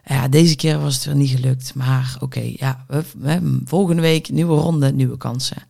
Ja, 0.05 0.29
deze 0.29 0.57
keer 0.57 0.81
was 0.81 0.95
het 0.95 1.05
weer 1.05 1.15
niet 1.15 1.31
gelukt, 1.31 1.75
maar 1.75 2.17
oké, 2.21 2.53
ja, 2.57 2.85
we, 2.89 3.61
volgende 3.65 4.03
week 4.03 4.29
nieuwe 4.29 4.61
ronde, 4.61 4.93
nieuwe 4.93 5.17
kansen. 5.17 5.63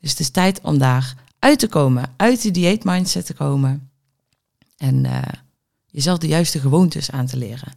Dus 0.00 0.10
het 0.10 0.20
is 0.20 0.30
tijd 0.30 0.60
om 0.60 0.78
daar 0.78 1.14
uit 1.38 1.58
te 1.58 1.68
komen, 1.68 2.14
uit 2.16 2.42
die 2.42 2.52
dieet 2.52 2.84
mindset 2.84 3.26
te 3.26 3.34
komen 3.34 3.90
en 4.76 5.04
uh, 5.04 5.22
jezelf 5.86 6.18
de 6.18 6.28
juiste 6.28 6.60
gewoontes 6.60 7.10
aan 7.10 7.26
te 7.26 7.36
leren. 7.36 7.72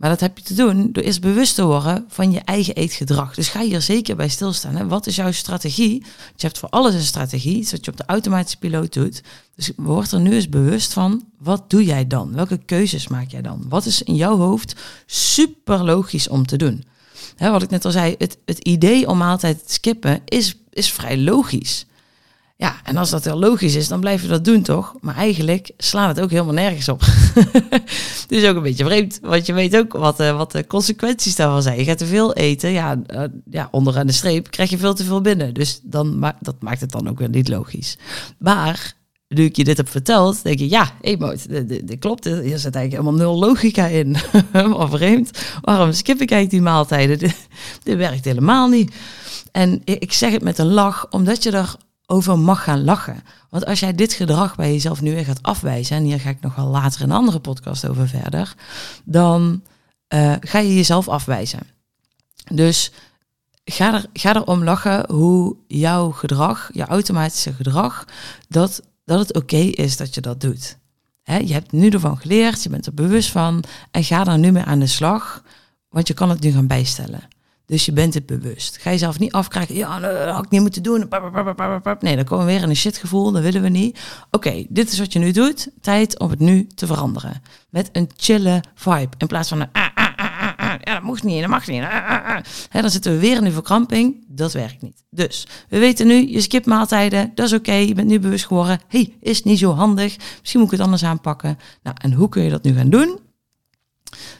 Maar 0.00 0.10
dat 0.10 0.20
heb 0.20 0.38
je 0.38 0.44
te 0.44 0.54
doen 0.54 0.92
door 0.92 1.02
eerst 1.02 1.20
bewust 1.20 1.54
te 1.54 1.64
worden 1.64 2.04
van 2.08 2.32
je 2.32 2.40
eigen 2.40 2.74
eetgedrag. 2.74 3.34
Dus 3.34 3.48
ga 3.48 3.60
hier 3.60 3.80
zeker 3.80 4.16
bij 4.16 4.28
stilstaan. 4.28 4.76
Hè? 4.76 4.86
Wat 4.86 5.06
is 5.06 5.16
jouw 5.16 5.32
strategie? 5.32 6.02
Je 6.36 6.46
hebt 6.46 6.58
voor 6.58 6.68
alles 6.68 6.94
een 6.94 7.02
strategie, 7.02 7.56
iets 7.56 7.70
wat 7.70 7.84
je 7.84 7.90
op 7.90 7.96
de 7.96 8.04
automatische 8.06 8.58
piloot 8.58 8.92
doet. 8.92 9.22
Dus 9.54 9.72
word 9.76 10.12
er 10.12 10.20
nu 10.20 10.32
eens 10.32 10.48
bewust 10.48 10.92
van, 10.92 11.24
wat 11.38 11.70
doe 11.70 11.84
jij 11.84 12.06
dan? 12.06 12.32
Welke 12.32 12.58
keuzes 12.64 13.08
maak 13.08 13.30
jij 13.30 13.42
dan? 13.42 13.64
Wat 13.68 13.86
is 13.86 14.02
in 14.02 14.14
jouw 14.14 14.36
hoofd 14.36 14.74
super 15.06 15.84
logisch 15.84 16.28
om 16.28 16.46
te 16.46 16.56
doen? 16.56 16.84
Hè, 17.36 17.50
wat 17.50 17.62
ik 17.62 17.70
net 17.70 17.84
al 17.84 17.90
zei, 17.90 18.14
het, 18.18 18.38
het 18.44 18.58
idee 18.58 19.08
om 19.08 19.22
altijd 19.22 19.66
te 19.66 19.72
skippen 19.72 20.22
is, 20.24 20.56
is 20.70 20.92
vrij 20.92 21.18
logisch. 21.18 21.86
Ja, 22.60 22.80
en 22.84 22.96
als 22.96 23.10
dat 23.10 23.24
heel 23.24 23.38
logisch 23.38 23.74
is, 23.74 23.88
dan 23.88 24.00
blijf 24.00 24.22
je 24.22 24.28
dat 24.28 24.44
doen, 24.44 24.62
toch? 24.62 24.94
Maar 25.00 25.16
eigenlijk 25.16 25.70
slaat 25.76 26.16
het 26.16 26.24
ook 26.24 26.30
helemaal 26.30 26.54
nergens 26.54 26.88
op. 26.88 27.00
dus 28.28 28.44
ook 28.44 28.56
een 28.56 28.62
beetje 28.62 28.84
vreemd, 28.84 29.18
want 29.22 29.46
je 29.46 29.52
weet 29.52 29.76
ook 29.76 29.92
wat, 29.92 30.20
uh, 30.20 30.36
wat 30.36 30.52
de 30.52 30.66
consequenties 30.66 31.36
daarvan 31.36 31.62
zijn. 31.62 31.78
Je 31.78 31.84
gaat 31.84 31.98
te 31.98 32.06
veel 32.06 32.34
eten, 32.34 32.70
ja, 32.70 33.00
uh, 33.06 33.22
ja, 33.50 33.68
onderaan 33.70 34.06
de 34.06 34.12
streep 34.12 34.50
krijg 34.50 34.70
je 34.70 34.78
veel 34.78 34.94
te 34.94 35.04
veel 35.04 35.20
binnen. 35.20 35.54
Dus 35.54 35.80
dan 35.82 36.18
ma 36.18 36.36
dat 36.40 36.54
maakt 36.62 36.80
het 36.80 36.90
dan 36.90 37.08
ook 37.08 37.18
weer 37.18 37.28
niet 37.28 37.48
logisch. 37.48 37.96
Maar 38.38 38.94
nu 39.28 39.44
ik 39.44 39.56
je 39.56 39.64
dit 39.64 39.76
heb 39.76 39.88
verteld, 39.88 40.42
denk 40.42 40.58
je, 40.58 40.68
ja, 40.68 40.90
Emoot, 41.00 41.48
dit 41.48 41.98
klopt. 41.98 42.24
Hier 42.24 42.58
zit 42.58 42.74
eigenlijk 42.74 42.90
helemaal 42.90 43.14
nul 43.14 43.38
logica 43.38 43.86
in. 43.86 44.16
maar 44.52 44.88
vreemd, 44.88 45.42
waarom 45.60 45.92
skip 45.92 46.20
ik 46.20 46.30
eigenlijk 46.30 46.50
die 46.50 46.72
maaltijden? 46.72 47.18
Dit, 47.18 47.36
dit 47.84 47.96
werkt 47.96 48.24
helemaal 48.24 48.68
niet. 48.68 48.94
En 49.52 49.80
ik 49.84 50.12
zeg 50.12 50.32
het 50.32 50.42
met 50.42 50.58
een 50.58 50.72
lach, 50.72 51.06
omdat 51.10 51.42
je 51.42 51.50
er 51.50 51.76
over 52.10 52.38
mag 52.38 52.64
gaan 52.64 52.84
lachen. 52.84 53.22
Want 53.50 53.66
als 53.66 53.80
jij 53.80 53.94
dit 53.94 54.12
gedrag 54.12 54.56
bij 54.56 54.72
jezelf 54.72 55.00
nu 55.00 55.14
weer 55.14 55.24
gaat 55.24 55.42
afwijzen, 55.42 55.96
en 55.96 56.04
hier 56.04 56.20
ga 56.20 56.30
ik 56.30 56.40
nog 56.40 56.54
wel 56.54 56.66
later 56.66 57.00
in 57.00 57.10
een 57.10 57.16
andere 57.16 57.40
podcast 57.40 57.88
over 57.88 58.08
verder, 58.08 58.54
dan 59.04 59.62
uh, 60.14 60.34
ga 60.40 60.58
je 60.58 60.74
jezelf 60.74 61.08
afwijzen. 61.08 61.60
Dus 62.52 62.92
ga, 63.64 63.94
er, 63.94 64.06
ga 64.12 64.34
erom 64.34 64.64
lachen 64.64 65.12
hoe 65.12 65.56
jouw 65.66 66.10
gedrag, 66.10 66.70
jouw 66.72 66.86
automatische 66.86 67.52
gedrag, 67.52 68.04
dat, 68.48 68.82
dat 69.04 69.18
het 69.18 69.34
oké 69.34 69.56
is 69.56 69.96
dat 69.96 70.14
je 70.14 70.20
dat 70.20 70.40
doet. 70.40 70.78
Je 71.24 71.52
hebt 71.52 71.72
nu 71.72 71.88
ervan 71.88 72.18
geleerd, 72.18 72.62
je 72.62 72.68
bent 72.68 72.86
er 72.86 72.94
bewust 72.94 73.30
van 73.30 73.64
en 73.90 74.04
ga 74.04 74.26
er 74.26 74.38
nu 74.38 74.52
mee 74.52 74.62
aan 74.62 74.78
de 74.78 74.86
slag, 74.86 75.42
want 75.88 76.08
je 76.08 76.14
kan 76.14 76.30
het 76.30 76.40
nu 76.40 76.50
gaan 76.50 76.66
bijstellen. 76.66 77.28
Dus 77.70 77.84
je 77.84 77.92
bent 77.92 78.14
het 78.14 78.26
bewust. 78.26 78.78
Ga 78.80 78.90
jezelf 78.90 79.18
niet 79.18 79.32
afkraken. 79.32 79.74
Ja, 79.74 80.00
dat 80.00 80.28
had 80.28 80.44
ik 80.44 80.50
niet 80.50 80.60
moeten 80.60 80.82
doen. 80.82 81.08
Nee, 82.00 82.16
dan 82.16 82.24
komen 82.24 82.46
we 82.46 82.52
weer 82.52 82.62
in 82.62 82.68
een 82.68 82.76
shitgevoel. 82.76 83.32
Dat 83.32 83.42
willen 83.42 83.62
we 83.62 83.68
niet. 83.68 83.98
Oké, 84.30 84.64
dit 84.68 84.92
is 84.92 84.98
wat 84.98 85.12
je 85.12 85.18
nu 85.18 85.32
doet. 85.32 85.68
Tijd 85.80 86.18
om 86.18 86.30
het 86.30 86.38
nu 86.38 86.66
te 86.66 86.86
veranderen. 86.86 87.42
Met 87.68 87.88
een 87.92 88.10
chille 88.16 88.62
vibe. 88.74 89.08
In 89.18 89.26
plaats 89.26 89.48
van. 89.48 89.60
Ah, 89.72 89.86
ah, 89.94 90.16
ah, 90.56 90.74
ja, 90.80 90.94
dat 90.94 91.02
mocht 91.02 91.22
niet, 91.22 91.40
dat 91.40 91.50
mag 91.50 91.66
niet. 91.66 91.84
Dan 92.70 92.90
zitten 92.90 93.12
we 93.12 93.18
weer 93.18 93.36
in 93.36 93.44
de 93.44 93.52
verkramping. 93.52 94.24
Dat 94.28 94.52
werkt 94.52 94.82
niet. 94.82 95.04
Dus 95.10 95.46
we 95.68 95.78
weten 95.78 96.06
nu, 96.06 96.30
je 96.30 96.40
skipt 96.40 96.66
maaltijden. 96.66 97.32
Dat 97.34 97.46
is 97.46 97.52
oké. 97.52 97.72
Je 97.72 97.94
bent 97.94 98.08
nu 98.08 98.18
bewust 98.18 98.46
geworden. 98.46 98.80
hey, 98.88 99.16
is 99.20 99.42
niet 99.42 99.58
zo 99.58 99.72
handig. 99.72 100.16
Misschien 100.40 100.60
moet 100.60 100.72
ik 100.72 100.76
het 100.76 100.86
anders 100.86 101.04
aanpakken. 101.04 101.58
Nou, 101.82 101.96
en 102.00 102.12
hoe 102.12 102.28
kun 102.28 102.42
je 102.42 102.50
dat 102.50 102.62
nu 102.62 102.74
gaan 102.74 102.90
doen? 102.90 103.18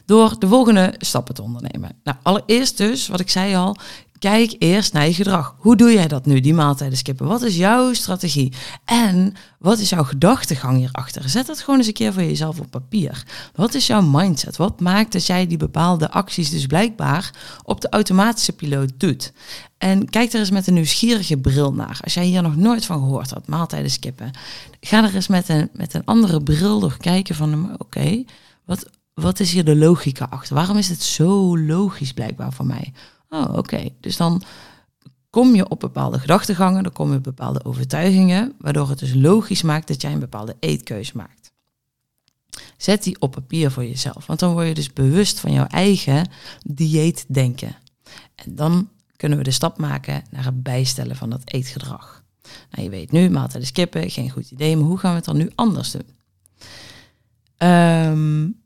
Door 0.04 0.38
de 0.38 0.48
volgende 0.48 0.94
stappen 0.98 1.34
te 1.34 1.42
ondernemen. 1.42 1.96
Nou, 2.04 2.16
allereerst 2.22 2.76
dus, 2.76 3.08
wat 3.08 3.20
ik 3.20 3.30
zei 3.30 3.54
al, 3.54 3.76
kijk 4.20 4.56
eerst 4.58 4.92
naar 4.92 5.06
je 5.06 5.14
gedrag. 5.14 5.54
Hoe 5.58 5.76
doe 5.76 5.92
jij 5.92 6.08
dat 6.08 6.26
nu, 6.26 6.40
die 6.40 6.54
maaltijden 6.54 6.98
skippen? 6.98 7.26
Wat 7.26 7.42
is 7.42 7.56
jouw 7.56 7.92
strategie? 7.92 8.52
En 8.84 9.34
wat 9.58 9.78
is 9.78 9.88
jouw 9.88 10.04
gedachtegang 10.04 10.76
hierachter? 10.76 11.28
Zet 11.28 11.46
dat 11.46 11.60
gewoon 11.60 11.78
eens 11.78 11.86
een 11.86 11.92
keer 11.92 12.12
voor 12.12 12.22
jezelf 12.22 12.60
op 12.60 12.70
papier. 12.70 13.24
Wat 13.54 13.74
is 13.74 13.86
jouw 13.86 14.02
mindset? 14.02 14.56
Wat 14.56 14.80
maakt 14.80 15.12
dat 15.12 15.26
jij 15.26 15.46
die 15.46 15.56
bepaalde 15.58 16.10
acties 16.10 16.50
dus 16.50 16.66
blijkbaar 16.66 17.30
op 17.64 17.80
de 17.80 17.88
automatische 17.88 18.52
piloot 18.52 18.92
doet? 18.96 19.32
En 19.78 20.10
kijk 20.10 20.32
er 20.32 20.38
eens 20.38 20.50
met 20.50 20.66
een 20.66 20.74
nieuwsgierige 20.74 21.36
bril 21.36 21.72
naar. 21.72 21.98
Als 22.02 22.14
jij 22.14 22.24
hier 22.24 22.42
nog 22.42 22.56
nooit 22.56 22.84
van 22.84 22.98
gehoord 22.98 23.30
had, 23.30 23.46
maaltijden 23.46 23.90
skippen, 23.90 24.30
ga 24.80 25.04
er 25.04 25.14
eens 25.14 25.28
met 25.28 25.48
een, 25.48 25.70
met 25.72 25.94
een 25.94 26.04
andere 26.04 26.42
bril 26.42 26.80
door 26.80 26.96
kijken 26.96 27.34
van, 27.34 27.74
oké, 27.78 28.24
wat, 28.64 28.86
wat 29.14 29.40
is 29.40 29.52
hier 29.52 29.64
de 29.64 29.76
logica 29.76 30.26
achter? 30.30 30.54
Waarom 30.54 30.76
is 30.76 30.88
het 30.88 31.02
zo 31.02 31.58
logisch 31.58 32.12
blijkbaar 32.12 32.52
voor 32.52 32.66
mij? 32.66 32.92
Oh, 33.28 33.56
oké. 33.56 33.88
Dus 34.00 34.16
dan 34.16 34.42
kom 35.30 35.54
je 35.54 35.68
op 35.68 35.80
bepaalde 35.80 36.18
gedachtegangen, 36.18 36.82
dan 36.82 36.92
kom 36.92 37.10
je 37.10 37.16
op 37.16 37.22
bepaalde 37.22 37.64
overtuigingen, 37.64 38.54
waardoor 38.58 38.88
het 38.88 38.98
dus 38.98 39.14
logisch 39.14 39.62
maakt 39.62 39.88
dat 39.88 40.02
jij 40.02 40.12
een 40.12 40.18
bepaalde 40.18 40.56
eetkeuze 40.60 41.16
maakt. 41.16 41.52
Zet 42.76 43.02
die 43.02 43.20
op 43.20 43.30
papier 43.30 43.70
voor 43.70 43.84
jezelf, 43.84 44.26
want 44.26 44.38
dan 44.38 44.52
word 44.52 44.66
je 44.66 44.74
dus 44.74 44.92
bewust 44.92 45.40
van 45.40 45.52
jouw 45.52 45.66
eigen 45.66 46.28
dieetdenken. 46.62 47.76
En 48.34 48.54
dan 48.54 48.88
kunnen 49.16 49.38
we 49.38 49.44
de 49.44 49.50
stap 49.50 49.78
maken 49.78 50.22
naar 50.30 50.44
het 50.44 50.62
bijstellen 50.62 51.16
van 51.16 51.30
dat 51.30 51.42
eetgedrag. 51.44 52.22
Nou, 52.70 52.84
je 52.84 52.90
weet 52.90 53.12
nu, 53.12 53.30
maaltijden 53.30 53.68
skippen, 53.68 54.10
geen 54.10 54.30
goed 54.30 54.50
idee, 54.50 54.76
maar 54.76 54.86
hoe 54.86 54.98
gaan 54.98 55.10
we 55.10 55.16
het 55.16 55.24
dan 55.24 55.36
nu 55.36 55.50
anders 55.54 55.90
doen? 55.90 56.06
Um, 57.68 58.60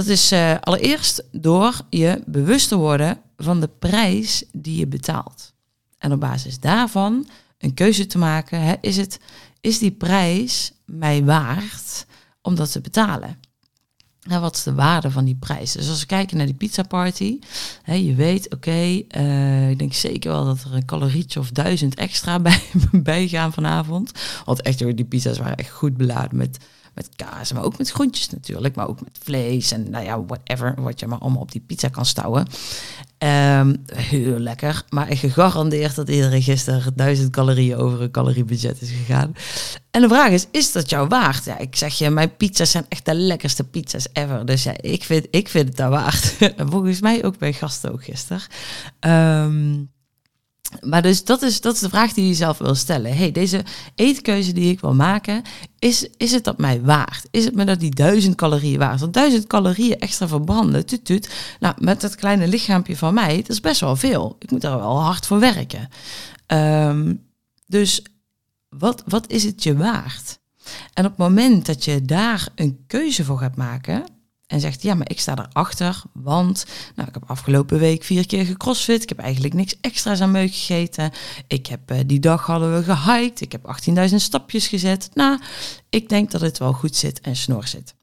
dat 0.00 0.08
is 0.08 0.32
uh, 0.32 0.54
allereerst 0.60 1.22
door 1.32 1.80
je 1.90 2.22
bewust 2.26 2.68
te 2.68 2.76
worden 2.76 3.20
van 3.36 3.60
de 3.60 3.68
prijs 3.78 4.44
die 4.52 4.78
je 4.78 4.86
betaalt. 4.86 5.52
En 5.98 6.12
op 6.12 6.20
basis 6.20 6.60
daarvan 6.60 7.28
een 7.58 7.74
keuze 7.74 8.06
te 8.06 8.18
maken. 8.18 8.60
Hè, 8.60 8.74
is, 8.80 8.96
het, 8.96 9.20
is 9.60 9.78
die 9.78 9.90
prijs 9.90 10.72
mij 10.84 11.24
waard 11.24 12.06
om 12.42 12.54
dat 12.54 12.72
te 12.72 12.80
betalen? 12.80 13.38
Nou, 14.22 14.40
wat 14.40 14.56
is 14.56 14.62
de 14.62 14.74
waarde 14.74 15.10
van 15.10 15.24
die 15.24 15.36
prijs? 15.36 15.72
Dus 15.72 15.88
als 15.88 16.00
we 16.00 16.06
kijken 16.06 16.36
naar 16.36 16.46
die 16.46 16.54
pizza 16.54 16.82
party, 16.82 17.38
hè, 17.82 17.94
je 17.94 18.14
weet, 18.14 18.54
oké, 18.54 19.02
eh, 19.08 19.70
ik 19.70 19.78
denk 19.78 19.92
zeker 19.92 20.30
wel 20.30 20.44
dat 20.44 20.62
er 20.62 20.74
een 20.74 20.84
calorietje 20.84 21.40
of 21.40 21.50
duizend 21.50 21.94
extra 21.94 22.38
bij, 22.48 22.62
bij 22.92 23.28
gaan 23.28 23.52
vanavond. 23.52 24.12
Want 24.44 24.62
echt, 24.62 24.78
die 24.78 25.04
pizza's 25.04 25.38
waren 25.38 25.56
echt 25.56 25.70
goed 25.70 25.96
beladen 25.96 26.36
met 26.36 26.58
met 27.00 27.16
kaas, 27.16 27.52
maar 27.52 27.64
ook 27.64 27.78
met 27.78 27.90
groentjes 27.90 28.30
natuurlijk, 28.30 28.74
maar 28.74 28.88
ook 28.88 29.00
met 29.00 29.18
vlees 29.22 29.72
en 29.72 29.90
nou 29.90 30.04
ja, 30.04 30.24
whatever, 30.24 30.74
wat 30.82 31.00
je 31.00 31.06
maar 31.06 31.18
allemaal 31.18 31.40
op 31.40 31.52
die 31.52 31.64
pizza 31.66 31.88
kan 31.88 32.06
stouwen. 32.06 32.46
Um, 33.18 33.84
heel 33.94 34.38
lekker, 34.38 34.84
maar 34.88 35.06
gegarandeerd 35.16 35.94
dat 35.94 36.08
iedereen 36.08 36.42
gisteren 36.42 36.92
duizend 36.94 37.30
calorieën 37.30 37.76
over 37.76 38.02
een 38.02 38.10
caloriebudget 38.10 38.82
is 38.82 38.90
gegaan. 38.90 39.34
En 39.90 40.00
de 40.00 40.08
vraag 40.08 40.30
is, 40.30 40.46
is 40.50 40.72
dat 40.72 40.90
jou 40.90 41.08
waard? 41.08 41.44
Ja, 41.44 41.58
ik 41.58 41.76
zeg 41.76 41.98
je, 41.98 42.10
mijn 42.10 42.36
pizza's 42.36 42.70
zijn 42.70 42.86
echt 42.88 43.04
de 43.04 43.14
lekkerste 43.14 43.64
pizza's 43.64 44.06
ever. 44.12 44.46
Dus 44.46 44.62
ja, 44.62 44.74
ik 44.80 45.04
vind, 45.04 45.26
ik 45.30 45.48
vind 45.48 45.68
het 45.68 45.76
daar 45.76 45.90
waard. 45.90 46.36
Volgens 46.72 47.00
mij 47.00 47.24
ook 47.24 47.38
bij 47.38 47.52
gasten 47.52 47.92
ook 47.92 48.04
gisteren. 48.04 48.42
Um, 49.00 49.90
maar 50.80 51.02
dus 51.02 51.24
dat 51.24 51.42
is, 51.42 51.60
dat 51.60 51.74
is 51.74 51.80
de 51.80 51.88
vraag 51.88 52.12
die 52.12 52.24
je 52.24 52.30
jezelf 52.30 52.58
wil 52.58 52.74
stellen. 52.74 53.16
hey, 53.16 53.32
deze 53.32 53.64
eetkeuze 53.94 54.52
die 54.52 54.70
ik 54.70 54.80
wil 54.80 54.94
maken, 54.94 55.42
is, 55.78 56.08
is 56.16 56.32
het 56.32 56.44
dat 56.44 56.58
mij 56.58 56.82
waard? 56.82 57.26
Is 57.30 57.44
het 57.44 57.54
me 57.54 57.64
dat 57.64 57.80
die 57.80 57.94
duizend 57.94 58.34
calorieën 58.34 58.78
waard? 58.78 59.00
Want 59.00 59.14
duizend 59.14 59.46
calorieën 59.46 59.98
extra 59.98 60.28
verbranden, 60.28 60.86
tut, 60.86 61.04
tut, 61.04 61.30
nou, 61.60 61.74
met 61.78 62.00
dat 62.00 62.14
kleine 62.14 62.48
lichaampje 62.48 62.96
van 62.96 63.14
mij, 63.14 63.36
dat 63.36 63.48
is 63.48 63.60
best 63.60 63.80
wel 63.80 63.96
veel. 63.96 64.36
Ik 64.38 64.50
moet 64.50 64.60
daar 64.60 64.78
wel 64.78 65.02
hard 65.02 65.26
voor 65.26 65.40
werken. 65.40 65.88
Um, 66.46 67.28
dus 67.66 68.02
wat, 68.68 69.02
wat 69.06 69.30
is 69.30 69.44
het 69.44 69.62
je 69.62 69.76
waard? 69.76 70.38
En 70.94 71.04
op 71.04 71.10
het 71.10 71.18
moment 71.18 71.66
dat 71.66 71.84
je 71.84 72.02
daar 72.02 72.48
een 72.54 72.84
keuze 72.86 73.24
voor 73.24 73.38
gaat 73.38 73.56
maken, 73.56 74.04
en 74.50 74.60
zegt, 74.60 74.82
ja, 74.82 74.94
maar 74.94 75.10
ik 75.10 75.20
sta 75.20 75.48
erachter, 75.52 76.02
want 76.12 76.66
nou, 76.94 77.08
ik 77.08 77.14
heb 77.14 77.24
afgelopen 77.26 77.78
week 77.78 78.04
vier 78.04 78.26
keer 78.26 78.44
gecrossfit. 78.44 79.02
Ik 79.02 79.08
heb 79.08 79.18
eigenlijk 79.18 79.54
niks 79.54 79.76
extra's 79.80 80.20
aan 80.20 80.30
meuk 80.30 80.54
gegeten. 80.54 81.12
Ik 81.46 81.66
heb, 81.66 81.90
uh, 81.90 81.98
die 82.06 82.20
dag 82.20 82.46
hadden 82.46 82.74
we 82.74 82.94
gehiked. 82.94 83.40
Ik 83.40 83.52
heb 83.52 83.76
18.000 84.08 84.14
stapjes 84.14 84.68
gezet. 84.68 85.10
Nou, 85.14 85.40
ik 85.90 86.08
denk 86.08 86.30
dat 86.30 86.40
het 86.40 86.58
wel 86.58 86.72
goed 86.72 86.96
zit 86.96 87.20
en 87.20 87.36
snor 87.36 87.66
zit. 87.66 87.94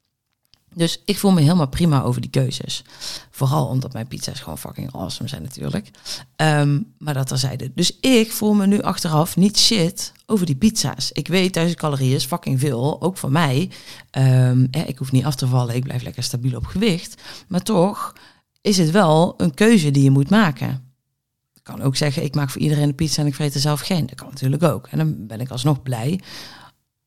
Dus 0.78 1.02
ik 1.04 1.18
voel 1.18 1.30
me 1.30 1.40
helemaal 1.40 1.68
prima 1.68 2.02
over 2.02 2.20
die 2.20 2.30
keuzes. 2.30 2.84
Vooral 3.30 3.66
omdat 3.66 3.92
mijn 3.92 4.06
pizza's 4.06 4.40
gewoon 4.40 4.58
fucking 4.58 4.94
awesome 4.94 5.28
zijn 5.28 5.42
natuurlijk. 5.42 5.90
Um, 6.36 6.92
maar 6.98 7.14
dat 7.14 7.26
terzijde. 7.26 7.70
Dus 7.74 7.98
ik 8.00 8.32
voel 8.32 8.54
me 8.54 8.66
nu 8.66 8.82
achteraf 8.82 9.36
niet 9.36 9.58
shit 9.58 10.12
over 10.26 10.46
die 10.46 10.56
pizza's. 10.56 11.12
Ik 11.12 11.28
weet, 11.28 11.54
duizend 11.54 11.78
calorieën 11.78 12.14
is 12.14 12.24
fucking 12.24 12.60
veel. 12.60 13.02
Ook 13.02 13.16
voor 13.16 13.32
mij. 13.32 13.70
Um, 14.18 14.68
ik 14.70 14.98
hoef 14.98 15.12
niet 15.12 15.24
af 15.24 15.34
te 15.34 15.46
vallen. 15.46 15.74
Ik 15.74 15.84
blijf 15.84 16.02
lekker 16.02 16.22
stabiel 16.22 16.56
op 16.56 16.66
gewicht. 16.66 17.22
Maar 17.48 17.62
toch 17.62 18.12
is 18.60 18.78
het 18.78 18.90
wel 18.90 19.34
een 19.36 19.54
keuze 19.54 19.90
die 19.90 20.02
je 20.02 20.10
moet 20.10 20.30
maken. 20.30 20.92
Kan 21.62 21.82
ook 21.82 21.96
zeggen, 21.96 22.22
ik 22.22 22.34
maak 22.34 22.50
voor 22.50 22.60
iedereen 22.60 22.88
een 22.88 22.94
pizza 22.94 23.20
en 23.20 23.26
ik 23.26 23.34
vreet 23.34 23.54
er 23.54 23.60
zelf 23.60 23.80
geen. 23.80 24.06
Dat 24.06 24.14
kan 24.14 24.28
natuurlijk 24.28 24.62
ook. 24.62 24.86
En 24.86 24.98
dan 24.98 25.26
ben 25.26 25.40
ik 25.40 25.50
alsnog 25.50 25.82
blij. 25.82 26.20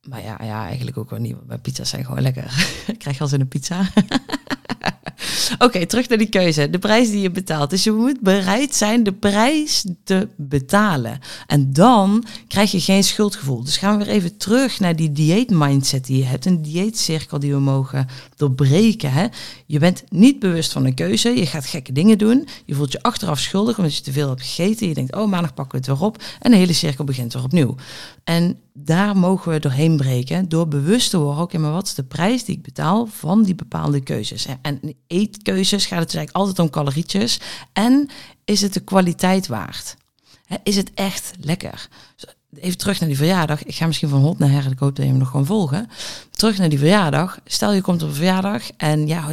Maar 0.07 0.21
ja, 0.21 0.37
ja, 0.43 0.65
eigenlijk 0.65 0.97
ook 0.97 1.09
wel 1.09 1.19
niet. 1.19 1.47
Mijn 1.47 1.61
pizza's 1.61 1.89
zijn 1.89 2.05
gewoon 2.05 2.21
lekker. 2.21 2.43
ik 2.87 2.99
krijg 2.99 3.21
als 3.21 3.33
in 3.33 3.41
een 3.41 3.47
pizza. 3.47 3.81
Oké, 5.57 5.85
terug 5.85 6.09
naar 6.09 6.17
die 6.17 6.29
keuze. 6.29 6.69
De 6.69 6.79
prijs 6.79 7.09
die 7.09 7.21
je 7.21 7.31
betaalt. 7.31 7.69
Dus 7.69 7.83
je 7.83 7.91
moet 7.91 8.19
bereid 8.19 8.75
zijn 8.75 9.03
de 9.03 9.13
prijs 9.13 9.85
te 10.03 10.27
betalen. 10.37 11.19
En 11.47 11.73
dan 11.73 12.25
krijg 12.47 12.71
je 12.71 12.79
geen 12.79 13.03
schuldgevoel. 13.03 13.63
Dus 13.63 13.77
gaan 13.77 13.97
we 13.97 14.05
weer 14.05 14.13
even 14.13 14.37
terug 14.37 14.79
naar 14.79 14.95
die 14.95 15.11
dieet-mindset 15.11 16.05
die 16.05 16.17
je 16.17 16.23
hebt. 16.23 16.45
Een 16.45 16.61
dieetcirkel 16.61 17.39
die 17.39 17.53
we 17.53 17.59
mogen 17.59 18.07
doorbreken. 18.35 19.11
Hè? 19.11 19.27
Je 19.65 19.79
bent 19.79 20.03
niet 20.09 20.39
bewust 20.39 20.71
van 20.71 20.85
een 20.85 20.93
keuze. 20.93 21.29
Je 21.29 21.45
gaat 21.45 21.65
gekke 21.65 21.91
dingen 21.91 22.17
doen. 22.17 22.47
Je 22.65 22.73
voelt 22.73 22.91
je 22.91 23.01
achteraf 23.03 23.39
schuldig 23.39 23.77
omdat 23.77 23.95
je 23.95 24.01
te 24.01 24.11
veel 24.11 24.29
hebt 24.29 24.41
gegeten. 24.41 24.87
Je 24.87 24.93
denkt, 24.93 25.15
oh, 25.15 25.29
maandag 25.29 25.53
pakken 25.53 25.79
we 25.79 25.85
het 25.87 25.99
weer 25.99 26.07
op. 26.07 26.23
En 26.39 26.51
de 26.51 26.57
hele 26.57 26.73
cirkel 26.73 27.03
begint 27.03 27.33
weer 27.33 27.43
opnieuw. 27.43 27.75
En 28.23 28.59
daar 28.73 29.17
mogen 29.17 29.51
we 29.51 29.59
doorheen 29.59 29.97
breken 29.97 30.49
door 30.49 30.67
bewust 30.67 31.09
te 31.09 31.17
worden, 31.17 31.43
oké, 31.43 31.57
maar 31.57 31.71
wat 31.71 31.87
is 31.87 31.95
de 31.95 32.03
prijs 32.03 32.43
die 32.43 32.55
ik 32.55 32.63
betaal 32.63 33.05
van 33.05 33.43
die 33.43 33.55
bepaalde 33.55 34.01
keuzes? 34.01 34.45
En 34.61 34.79
eetkeuzes 35.41 35.85
gaat 35.85 35.99
het 35.99 36.07
dus 36.07 36.17
eigenlijk 36.17 36.35
altijd 36.35 36.59
om 36.59 36.69
calorietjes. 36.69 37.39
En 37.73 38.09
is 38.45 38.61
het 38.61 38.73
de 38.73 38.79
kwaliteit 38.79 39.47
waard? 39.47 39.95
Is 40.63 40.75
het 40.75 40.91
echt 40.93 41.31
lekker? 41.39 41.87
Even 42.59 42.77
terug 42.77 42.99
naar 42.99 43.09
die 43.09 43.17
verjaardag. 43.17 43.63
Ik 43.63 43.75
ga 43.75 43.87
misschien 43.87 44.09
van 44.09 44.21
hot 44.21 44.39
naar 44.39 44.49
her. 44.49 44.71
Ik 44.71 44.79
hoop 44.79 44.95
dat 44.95 45.05
je 45.05 45.11
me 45.11 45.17
nog 45.17 45.29
gewoon 45.29 45.45
volgen. 45.45 45.89
Terug 46.31 46.57
naar 46.57 46.69
die 46.69 46.79
verjaardag. 46.79 47.39
Stel 47.45 47.73
je 47.73 47.81
komt 47.81 48.01
op 48.03 48.09
een 48.09 48.15
verjaardag 48.15 48.71
en 48.77 49.07
ja, 49.07 49.29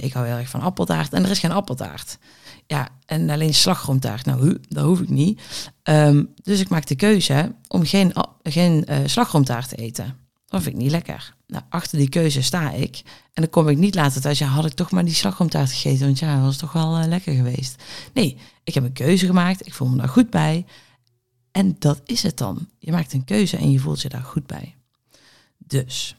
ik 0.00 0.12
hou 0.12 0.26
heel 0.26 0.36
erg 0.36 0.48
van 0.48 0.60
appeltaart 0.60 1.12
en 1.12 1.24
er 1.24 1.30
is 1.30 1.38
geen 1.38 1.52
appeltaart. 1.52 2.18
Ja, 2.66 2.88
en 3.06 3.30
alleen 3.30 3.54
slagroomtaart. 3.54 4.24
Nou, 4.24 4.58
dat 4.68 4.84
hoef 4.84 5.00
ik 5.00 5.08
niet. 5.08 5.40
Ehm, 5.82 6.24
dus 6.42 6.60
ik 6.60 6.68
maak 6.68 6.86
de 6.86 6.96
keuze 6.96 7.54
om 7.68 7.84
geen, 7.84 8.12
geen 8.42 8.84
uh, 8.90 8.96
slagroomtaart 9.04 9.68
te 9.68 9.76
eten. 9.76 10.25
Dat 10.46 10.62
vind 10.62 10.74
ik 10.74 10.82
niet 10.82 10.90
lekker. 10.90 11.34
Nou, 11.46 11.64
achter 11.68 11.98
die 11.98 12.08
keuze 12.08 12.42
sta 12.42 12.70
ik. 12.70 13.02
En 13.04 13.42
dan 13.42 13.50
kom 13.50 13.68
ik 13.68 13.78
niet 13.78 13.94
later 13.94 14.20
thuis. 14.20 14.38
Ja, 14.38 14.46
had 14.46 14.64
ik 14.64 14.72
toch 14.72 14.90
maar 14.90 15.04
die 15.04 15.14
slagroomtaart 15.14 15.72
gegeten. 15.72 16.06
Want 16.06 16.18
ja, 16.18 16.34
dat 16.34 16.44
was 16.44 16.56
toch 16.56 16.72
wel 16.72 17.00
uh, 17.00 17.06
lekker 17.06 17.34
geweest. 17.34 17.82
Nee, 18.12 18.36
ik 18.64 18.74
heb 18.74 18.84
een 18.84 18.92
keuze 18.92 19.26
gemaakt. 19.26 19.66
Ik 19.66 19.74
voel 19.74 19.88
me 19.88 19.96
daar 19.96 20.08
goed 20.08 20.30
bij. 20.30 20.64
En 21.52 21.76
dat 21.78 22.00
is 22.04 22.22
het 22.22 22.36
dan. 22.36 22.68
Je 22.78 22.92
maakt 22.92 23.12
een 23.12 23.24
keuze 23.24 23.56
en 23.56 23.70
je 23.70 23.78
voelt 23.78 24.02
je 24.02 24.08
daar 24.08 24.22
goed 24.22 24.46
bij. 24.46 24.74
Dus, 25.58 26.16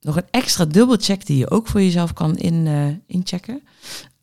nog 0.00 0.16
een 0.16 0.28
extra 0.30 0.64
dubbelcheck 0.64 1.26
die 1.26 1.36
je 1.36 1.50
ook 1.50 1.66
voor 1.66 1.82
jezelf 1.82 2.12
kan 2.12 2.36
in, 2.36 2.66
uh, 2.66 2.94
inchecken. 3.06 3.62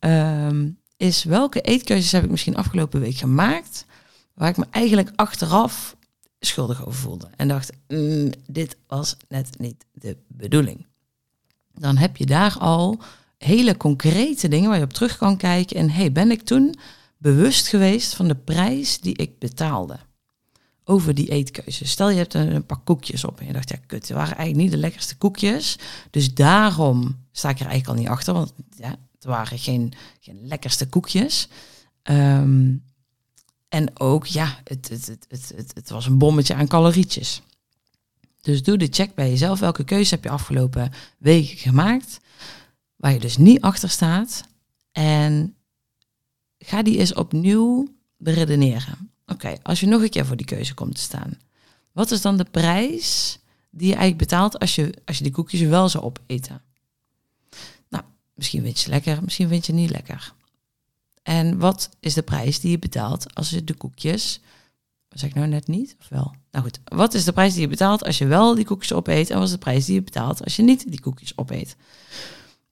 Um, 0.00 0.78
is 0.96 1.24
welke 1.24 1.60
eetkeuzes 1.60 2.12
heb 2.12 2.24
ik 2.24 2.30
misschien 2.30 2.56
afgelopen 2.56 3.00
week 3.00 3.16
gemaakt, 3.16 3.86
waar 4.34 4.48
ik 4.48 4.56
me 4.56 4.66
eigenlijk 4.70 5.12
achteraf 5.16 5.96
schuldig 6.40 6.86
over 6.86 7.00
voelde. 7.00 7.28
En 7.36 7.48
dacht, 7.48 7.72
mm, 7.88 8.30
dit 8.46 8.76
was 8.86 9.16
net 9.28 9.58
niet 9.58 9.84
de 9.92 10.16
bedoeling. 10.28 10.86
Dan 11.74 11.96
heb 11.96 12.16
je 12.16 12.26
daar 12.26 12.56
al 12.58 12.98
hele 13.38 13.76
concrete 13.76 14.48
dingen 14.48 14.68
waar 14.68 14.78
je 14.78 14.84
op 14.84 14.92
terug 14.92 15.16
kan 15.16 15.36
kijken. 15.36 15.76
En 15.76 15.90
hey, 15.90 16.12
ben 16.12 16.30
ik 16.30 16.42
toen 16.42 16.74
bewust 17.16 17.68
geweest 17.68 18.14
van 18.14 18.28
de 18.28 18.34
prijs 18.34 19.00
die 19.00 19.16
ik 19.16 19.38
betaalde? 19.38 19.98
Over 20.84 21.14
die 21.14 21.30
eetkeuze. 21.30 21.86
Stel 21.86 22.10
je 22.10 22.16
hebt 22.16 22.34
een, 22.34 22.66
pak 22.66 22.84
koekjes 22.84 23.24
op 23.24 23.40
en 23.40 23.46
je 23.46 23.52
dacht, 23.52 23.68
ja 23.68 23.76
kut, 23.86 24.08
het 24.08 24.16
waren 24.16 24.36
eigenlijk 24.36 24.56
niet 24.56 24.70
de 24.70 24.76
lekkerste 24.76 25.16
koekjes. 25.16 25.78
Dus 26.10 26.34
daarom 26.34 27.24
sta 27.32 27.48
ik 27.48 27.60
er 27.60 27.66
eigenlijk 27.66 27.98
al 27.98 28.04
niet 28.04 28.12
achter, 28.12 28.34
want 28.34 28.52
ja, 28.76 28.96
het 29.14 29.24
waren 29.24 29.58
geen, 29.58 29.92
geen 30.20 30.38
lekkerste 30.42 30.88
koekjes. 30.88 31.48
Ehm, 32.02 32.74
en 33.68 34.00
ook, 34.00 34.26
ja, 34.26 34.58
het, 34.64 34.88
het, 34.88 35.06
het, 35.06 35.52
het, 35.56 35.70
het, 35.74 35.90
was 35.90 36.06
een 36.06 36.18
bommetje 36.18 36.54
aan 36.54 36.68
calorietjes. 36.68 37.42
Dus 38.40 38.62
doe 38.62 38.76
de 38.76 38.88
check 38.90 39.14
bij 39.14 39.28
jezelf. 39.28 39.60
Welke 39.60 39.84
keuze 39.84 40.14
heb 40.14 40.24
je 40.24 40.30
afgelopen 40.30 40.92
weken 41.18 41.56
gemaakt? 41.56 42.20
Waar 42.96 43.12
je 43.12 43.18
dus 43.18 43.36
niet 43.36 43.60
achter 43.60 43.90
staat. 43.90 44.44
En 44.92 45.54
ga 46.58 46.82
die 46.82 46.98
eens 46.98 47.14
opnieuw 47.14 47.88
beredeneren. 48.16 49.10
Oké, 49.26 49.56
als 49.62 49.80
je 49.80 49.86
nog 49.86 50.02
een 50.02 50.10
keer 50.10 50.26
voor 50.26 50.36
die 50.36 50.46
keuze 50.46 50.74
komt 50.74 50.94
te 50.94 51.00
staan. 51.00 51.38
Wat 51.92 52.10
is 52.10 52.22
dan 52.22 52.36
de 52.36 52.44
prijs 52.44 53.38
die 53.70 53.86
je 53.86 53.94
eigenlijk 53.94 54.30
betaalt 54.30 54.58
als 54.58 54.74
je, 54.74 54.94
als 55.04 55.16
je 55.16 55.22
die 55.22 55.32
koekjes 55.32 55.60
wel 55.60 55.88
zou 55.88 56.04
opeten? 56.04 56.62
Nou, 57.88 58.04
misschien 58.34 58.62
vind 58.62 58.76
je 58.76 58.82
ze 58.82 58.90
lekker, 58.90 59.22
misschien 59.22 59.48
vind 59.48 59.66
je 59.66 59.72
het 59.72 59.80
niet 59.80 59.90
lekker. 59.90 60.32
En 61.28 61.58
wat 61.58 61.90
is 62.00 62.14
de 62.14 62.22
prijs 62.22 62.60
die 62.60 62.70
je 62.70 62.78
betaalt 62.78 63.34
als 63.34 63.50
je 63.50 63.64
de 63.64 63.74
koekjes. 63.74 64.40
Wat 65.08 65.18
zeg 65.18 65.28
ik 65.28 65.34
nou 65.34 65.48
net 65.48 65.66
niet? 65.66 65.96
Of 66.00 66.08
wel? 66.08 66.34
Nou 66.50 66.64
goed, 66.64 66.80
wat 66.84 67.14
is 67.14 67.24
de 67.24 67.32
prijs 67.32 67.52
die 67.52 67.60
je 67.60 67.68
betaalt 67.68 68.04
als 68.04 68.18
je 68.18 68.26
wel 68.26 68.54
die 68.54 68.64
koekjes 68.64 68.92
opeet? 68.92 69.30
En 69.30 69.36
wat 69.36 69.46
is 69.46 69.52
de 69.52 69.58
prijs 69.58 69.84
die 69.84 69.94
je 69.94 70.02
betaalt 70.02 70.44
als 70.44 70.56
je 70.56 70.62
niet 70.62 70.90
die 70.90 71.00
koekjes 71.00 71.38
opeet? 71.38 71.76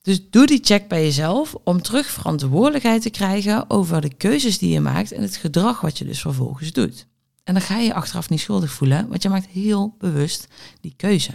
Dus 0.00 0.30
doe 0.30 0.46
die 0.46 0.60
check 0.62 0.88
bij 0.88 1.02
jezelf 1.02 1.54
om 1.64 1.82
terug 1.82 2.06
verantwoordelijkheid 2.06 3.02
te 3.02 3.10
krijgen 3.10 3.70
over 3.70 4.00
de 4.00 4.14
keuzes 4.14 4.58
die 4.58 4.72
je 4.72 4.80
maakt 4.80 5.12
en 5.12 5.22
het 5.22 5.36
gedrag 5.36 5.80
wat 5.80 5.98
je 5.98 6.04
dus 6.04 6.20
vervolgens 6.20 6.72
doet. 6.72 7.06
En 7.44 7.54
dan 7.54 7.62
ga 7.62 7.78
je 7.78 7.86
je 7.86 7.94
achteraf 7.94 8.30
niet 8.30 8.40
schuldig 8.40 8.72
voelen, 8.72 9.08
want 9.08 9.22
je 9.22 9.28
maakt 9.28 9.46
heel 9.46 9.94
bewust 9.98 10.48
die 10.80 10.94
keuze. 10.96 11.32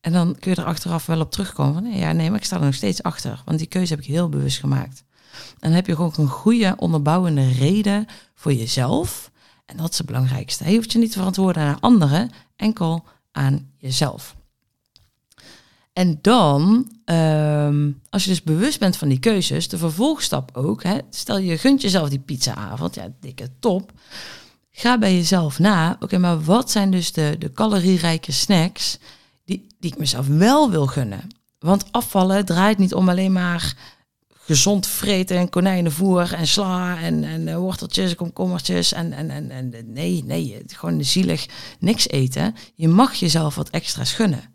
En 0.00 0.12
dan 0.12 0.36
kun 0.38 0.50
je 0.50 0.56
er 0.56 0.64
achteraf 0.64 1.06
wel 1.06 1.20
op 1.20 1.30
terugkomen 1.30 1.82
van, 1.82 1.92
ja 1.92 2.12
nee, 2.12 2.30
maar 2.30 2.38
ik 2.38 2.44
sta 2.44 2.56
er 2.56 2.64
nog 2.64 2.74
steeds 2.74 3.02
achter, 3.02 3.42
want 3.44 3.58
die 3.58 3.68
keuze 3.68 3.94
heb 3.94 4.02
ik 4.02 4.08
heel 4.08 4.28
bewust 4.28 4.58
gemaakt. 4.58 5.04
En 5.32 5.68
dan 5.68 5.72
heb 5.72 5.86
je 5.86 5.94
gewoon 5.94 6.12
een 6.16 6.28
goede 6.28 6.74
onderbouwende 6.76 7.48
reden 7.50 8.06
voor 8.34 8.52
jezelf. 8.52 9.30
En 9.66 9.76
dat 9.76 9.90
is 9.90 9.98
het 9.98 10.06
belangrijkste. 10.06 10.70
Je 10.70 10.76
hoeft 10.76 10.92
je 10.92 10.98
niet 10.98 11.10
te 11.10 11.18
verantwoorden 11.18 11.62
aan 11.62 11.80
anderen, 11.80 12.30
enkel 12.56 13.04
aan 13.32 13.70
jezelf. 13.78 14.36
En 15.92 16.18
dan, 16.22 16.90
ehm, 17.04 17.90
als 18.10 18.24
je 18.24 18.30
dus 18.30 18.42
bewust 18.42 18.78
bent 18.78 18.96
van 18.96 19.08
die 19.08 19.18
keuzes, 19.18 19.68
de 19.68 19.78
vervolgstap 19.78 20.56
ook. 20.56 20.82
Hè, 20.82 20.98
stel 21.10 21.38
je 21.38 21.58
gunt 21.58 21.82
jezelf 21.82 22.08
die 22.08 22.18
pizzaavond, 22.18 22.94
ja, 22.94 23.08
dikke 23.20 23.48
top. 23.58 23.92
Ga 24.70 24.98
bij 24.98 25.14
jezelf 25.14 25.58
na, 25.58 25.96
oké, 26.00 26.18
maar 26.18 26.42
wat 26.42 26.70
zijn 26.70 26.90
dus 26.90 27.12
de, 27.12 27.36
de 27.38 27.52
calorierijke 27.52 28.32
snacks 28.32 28.98
die, 29.44 29.66
die 29.78 29.92
ik 29.92 29.98
mezelf 29.98 30.26
wel 30.26 30.70
wil 30.70 30.86
gunnen? 30.86 31.28
Want 31.58 31.84
afvallen 31.90 32.44
draait 32.44 32.78
niet 32.78 32.94
om 32.94 33.08
alleen 33.08 33.32
maar 33.32 33.76
gezond 34.44 34.86
vreten 34.86 35.36
en 35.36 35.48
konijnenvoer 35.48 36.32
en 36.32 36.46
sla 36.46 37.00
en, 37.00 37.24
en 37.24 37.46
uh, 37.46 37.56
worteltjes, 37.56 38.14
komkommertjes 38.14 38.92
en, 38.92 39.12
en, 39.12 39.30
en, 39.30 39.50
en 39.50 39.92
nee, 39.92 40.24
nee, 40.24 40.62
gewoon 40.66 41.04
zielig 41.04 41.46
niks 41.78 42.08
eten. 42.08 42.54
Je 42.74 42.88
mag 42.88 43.14
jezelf 43.14 43.54
wat 43.54 43.70
extra's 43.70 44.12
gunnen. 44.12 44.54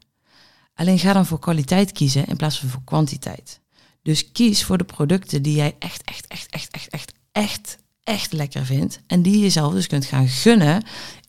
Alleen 0.75 0.99
ga 0.99 1.13
dan 1.13 1.25
voor 1.25 1.39
kwaliteit 1.39 1.91
kiezen 1.91 2.25
in 2.25 2.35
plaats 2.35 2.59
van 2.59 2.69
voor 2.69 2.83
kwantiteit. 2.83 3.59
Dus 4.01 4.31
kies 4.31 4.63
voor 4.63 4.77
de 4.77 4.83
producten 4.83 5.41
die 5.41 5.55
jij 5.55 5.75
echt, 5.79 6.03
echt, 6.03 6.27
echt, 6.27 6.49
echt, 6.49 6.71
echt, 6.71 6.89
echt, 6.89 7.13
echt, 7.31 7.77
echt 8.03 8.33
lekker 8.33 8.65
vindt. 8.65 8.99
En 9.07 9.21
die 9.21 9.33
je 9.33 9.39
jezelf 9.39 9.73
dus 9.73 9.87
kunt 9.87 10.05
gaan 10.05 10.27
gunnen 10.27 10.83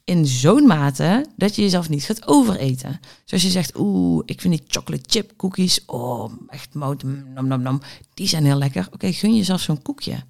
in 0.08 0.26
zo'n 0.26 0.66
mate 0.66 1.26
dat 1.36 1.56
je 1.56 1.62
jezelf 1.62 1.88
niet 1.88 2.04
gaat 2.04 2.26
overeten. 2.26 3.00
Zoals 3.24 3.44
je 3.44 3.50
zegt, 3.50 3.78
oeh, 3.78 4.22
ik 4.24 4.40
vind 4.40 4.56
die 4.56 4.66
chocolate 4.66 5.04
chip 5.06 5.32
cookies, 5.36 5.84
oh, 5.86 6.32
echt 6.46 6.74
mout, 6.74 7.02
nam, 7.02 7.46
nam, 7.46 7.62
nam, 7.62 7.80
die 8.14 8.28
zijn 8.28 8.44
heel 8.44 8.58
lekker. 8.58 8.88
Oké, 8.92 9.12
gun 9.12 9.36
jezelf 9.36 9.60
zo'n 9.60 9.82
koekje. 9.82 10.24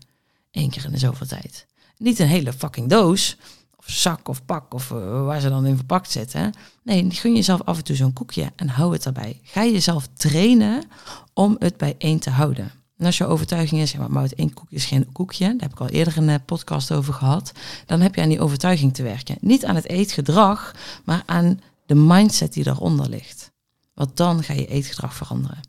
Eén 0.51 0.71
keer 0.71 0.85
in 0.85 0.91
de 0.91 0.99
zoveel 0.99 1.27
tijd. 1.27 1.67
Niet 1.97 2.19
een 2.19 2.27
hele 2.27 2.53
fucking 2.53 2.89
doos, 2.89 3.37
zak 3.85 4.29
of 4.29 4.45
pak 4.45 4.75
of 4.75 4.91
uh, 4.91 5.25
waar 5.25 5.41
ze 5.41 5.49
dan 5.49 5.67
in 5.67 5.77
verpakt 5.77 6.11
zitten. 6.11 6.53
Nee, 6.83 7.11
gun 7.11 7.35
jezelf 7.35 7.63
af 7.63 7.77
en 7.77 7.85
toe 7.85 7.97
zo'n 7.97 8.13
koekje 8.13 8.53
en 8.57 8.69
hou 8.69 8.93
het 8.93 9.07
erbij. 9.07 9.41
Ga 9.43 9.65
jezelf 9.65 10.09
trainen 10.15 10.85
om 11.33 11.57
het 11.59 11.77
bij 11.77 11.95
één 11.99 12.19
te 12.19 12.31
houden. 12.31 12.78
En 12.99 13.07
als 13.07 13.19
je 13.19 13.27
overtuiging 13.27 13.81
is, 13.81 13.93
ja, 13.93 14.09
maar 14.09 14.23
het 14.23 14.35
één 14.35 14.55
koekje 14.55 14.77
is 14.77 14.85
geen 14.85 15.13
koekje, 15.13 15.45
daar 15.45 15.69
heb 15.69 15.73
ik 15.73 15.81
al 15.81 15.89
eerder 15.89 16.17
een 16.17 16.29
eh, 16.29 16.35
podcast 16.45 16.93
over 16.93 17.15
gehad, 17.15 17.53
dan 17.87 18.01
heb 18.01 18.15
je 18.15 18.23
aan 18.23 18.29
die 18.29 18.41
overtuiging 18.41 18.95
te 18.95 19.03
werken. 19.03 19.37
Niet 19.41 19.65
aan 19.65 19.75
het 19.75 19.89
eetgedrag, 19.89 20.75
maar 21.05 21.23
aan 21.27 21.61
de 21.87 21.95
mindset 21.95 22.53
die 22.53 22.65
daaronder 22.65 23.09
ligt. 23.09 23.51
Want 23.95 24.17
dan 24.17 24.43
ga 24.43 24.53
je 24.53 24.67
eetgedrag 24.67 25.15
veranderen. 25.15 25.61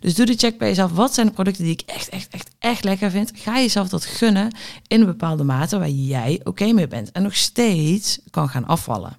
Dus 0.00 0.14
doe 0.14 0.26
de 0.26 0.34
check 0.34 0.58
bij 0.58 0.68
jezelf. 0.68 0.92
Wat 0.92 1.14
zijn 1.14 1.26
de 1.26 1.32
producten 1.32 1.64
die 1.64 1.72
ik 1.72 1.82
echt, 1.86 2.08
echt, 2.08 2.28
echt, 2.28 2.50
echt 2.58 2.84
lekker 2.84 3.10
vind? 3.10 3.32
Ga 3.34 3.56
jezelf 3.56 3.88
dat 3.88 4.04
gunnen 4.04 4.56
in 4.86 5.00
een 5.00 5.06
bepaalde 5.06 5.44
mate 5.44 5.78
waar 5.78 5.88
jij 5.88 6.40
oké 6.44 6.72
mee 6.72 6.88
bent. 6.88 7.12
En 7.12 7.22
nog 7.22 7.36
steeds 7.36 8.18
kan 8.30 8.48
gaan 8.48 8.66
afvallen. 8.66 9.18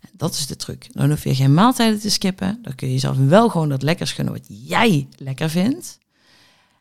En 0.00 0.10
dat 0.12 0.34
is 0.34 0.46
de 0.46 0.56
truc. 0.56 0.88
Dan 0.92 1.10
hoef 1.10 1.24
je 1.24 1.34
geen 1.34 1.54
maaltijden 1.54 2.00
te 2.00 2.10
skippen. 2.10 2.58
Dan 2.62 2.74
kun 2.74 2.86
je 2.86 2.92
jezelf 2.92 3.16
wel 3.16 3.48
gewoon 3.48 3.68
dat 3.68 3.82
lekkers 3.82 4.12
gunnen 4.12 4.34
wat 4.34 4.46
jij 4.48 5.08
lekker 5.16 5.50
vindt. 5.50 5.98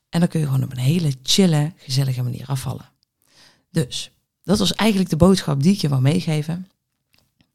En 0.10 0.20
dan 0.20 0.30
kun 0.30 0.40
je 0.40 0.46
gewoon 0.46 0.64
op 0.64 0.72
een 0.72 0.78
hele 0.78 1.14
chille, 1.24 1.74
gezellige 1.78 2.24
manier 2.24 2.46
afvallen. 2.48 2.90
Dus, 3.72 4.12
dat 4.44 4.60
was 4.60 4.74
eigenlijk 4.74 5.10
de 5.10 5.16
boodschap 5.16 5.64
die 5.64 5.74
ik 5.74 5.82
je 5.82 5.90
wil 5.90 6.02
meegeven. 6.02 6.68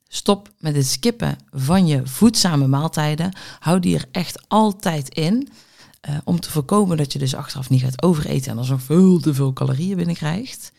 Stop 0.09 0.53
met 0.59 0.75
het 0.75 0.87
skippen 0.87 1.37
van 1.51 1.87
je 1.87 2.07
voedzame 2.07 2.67
maaltijden. 2.67 3.37
Hou 3.59 3.81
die 3.81 3.97
er 3.97 4.09
echt 4.11 4.49
altijd 4.49 5.09
in. 5.09 5.49
Uh, 6.09 6.17
om 6.25 6.41
te 6.41 6.51
voorkomen 6.51 6.97
dat 6.97 7.13
je 7.13 7.19
dus 7.19 7.35
achteraf 7.35 7.71
niet 7.71 7.83
gaat 7.83 8.03
overeten 8.03 8.59
en 8.59 8.65
zo 8.65 8.77
veel 8.77 9.21
te 9.21 9.35
veel 9.35 9.53
calorieën 9.53 9.97
binnenkrijgt. 9.97 10.73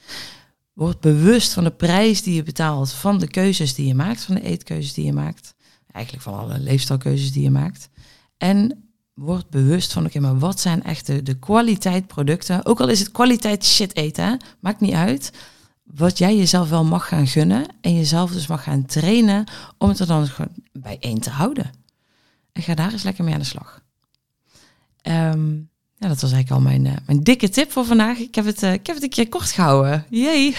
Word 0.74 1.00
bewust 1.00 1.54
van 1.54 1.64
de 1.64 1.72
prijs 1.72 2.22
die 2.22 2.34
je 2.34 2.44
betaalt, 2.44 2.92
van 2.92 3.20
de 3.20 3.28
keuzes 3.28 3.74
die 3.74 3.88
je 3.88 3.96
maakt, 3.96 4.24
van 4.24 4.36
de 4.36 4.42
eetkeuzes 4.42 4.94
die 4.94 5.06
je 5.06 5.14
maakt. 5.14 5.56
Eigenlijk 5.92 6.26
van 6.26 6.40
alle 6.40 6.60
leefstijlkeuzes 6.60 7.32
die 7.32 7.44
je 7.44 7.52
maakt. 7.52 7.90
En 8.38 8.85
word 9.16 9.50
bewust 9.50 9.94
van, 9.94 10.06
oké, 10.06 10.20
maar 10.20 10.40
wat 10.40 10.60
zijn 10.60 10.84
echt 10.84 11.06
de, 11.06 11.24
de 11.24 11.40
kwaliteit 11.40 12.08
producten? 12.08 12.66
Ook 12.66 12.80
al 12.80 12.90
is 12.90 13.00
het 13.00 13.12
kwaliteit 13.12 13.66
shit 13.66 13.96
eten, 13.96 14.40
maakt 14.60 14.80
niet 14.80 14.94
uit 14.94 15.32
wat 15.84 16.18
jij 16.18 16.38
jezelf 16.38 16.70
wel 16.70 16.84
mag 16.84 17.08
gaan 17.08 17.28
gunnen 17.28 17.66
en 17.82 17.96
jezelf 17.96 18.32
dus 18.32 18.48
mag 18.48 18.64
gaan 18.64 18.86
trainen 18.86 19.48
om 19.78 19.90
het 19.90 20.00
er 20.00 20.08
dan 20.08 20.28
bij 20.72 20.98
één 21.00 21.20
te 21.20 21.30
houden. 21.30 21.72
En 22.52 22.62
ga 22.62 22.76
daar 22.76 22.92
eens 22.92 23.04
lekker 23.04 23.24
mee 23.24 23.34
aan 23.34 23.40
de 23.40 23.46
slag. 23.46 23.82
Um, 25.04 25.70
ja, 25.98 26.08
dat 26.08 26.22
was 26.22 26.32
eigenlijk 26.32 26.52
al 26.52 26.70
mijn, 26.70 26.86
uh, 26.86 26.92
mijn 27.06 27.24
dikke 27.24 27.50
tip 27.50 27.72
voor 27.72 27.86
vandaag. 27.86 28.18
Ik 28.18 28.36
heb 28.36 28.46
het, 28.46 28.64
uh, 28.64 28.74
ik 28.74 28.88
heb 28.88 28.96
het 28.96 29.04
een 29.04 29.10
keer 29.10 29.30
kort 29.30 29.52
gehouden. 29.52 30.06
Jee. 30.10 30.56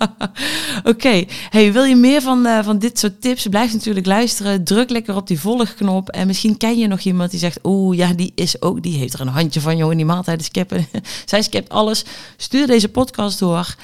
Oké. 0.84 1.24
Hey, 1.50 1.72
wil 1.72 1.84
je 1.84 1.96
meer 1.96 2.22
van, 2.22 2.46
uh, 2.46 2.64
van 2.64 2.78
dit 2.78 2.98
soort 2.98 3.20
tips? 3.20 3.46
Blijf 3.46 3.72
natuurlijk 3.72 4.06
luisteren. 4.06 4.64
Druk 4.64 4.90
lekker 4.90 5.16
op 5.16 5.26
die 5.26 5.40
volgknop. 5.40 6.08
En 6.08 6.26
misschien 6.26 6.56
ken 6.56 6.78
je 6.78 6.86
nog 6.86 7.00
iemand 7.00 7.30
die 7.30 7.40
zegt... 7.40 7.58
Oeh, 7.62 7.96
ja, 7.96 8.12
die 8.12 8.32
is 8.34 8.62
ook... 8.62 8.82
Die 8.82 8.98
heeft 8.98 9.12
er 9.14 9.20
een 9.20 9.28
handje 9.28 9.60
van, 9.60 9.76
joh, 9.76 9.90
in 9.90 9.96
die 9.96 10.06
maaltijden 10.06 10.44
skippen. 10.44 10.86
Zij 11.24 11.42
skipt 11.42 11.68
alles. 11.68 12.04
Stuur 12.36 12.66
deze 12.66 12.88
podcast 12.88 13.38
door. 13.38 13.74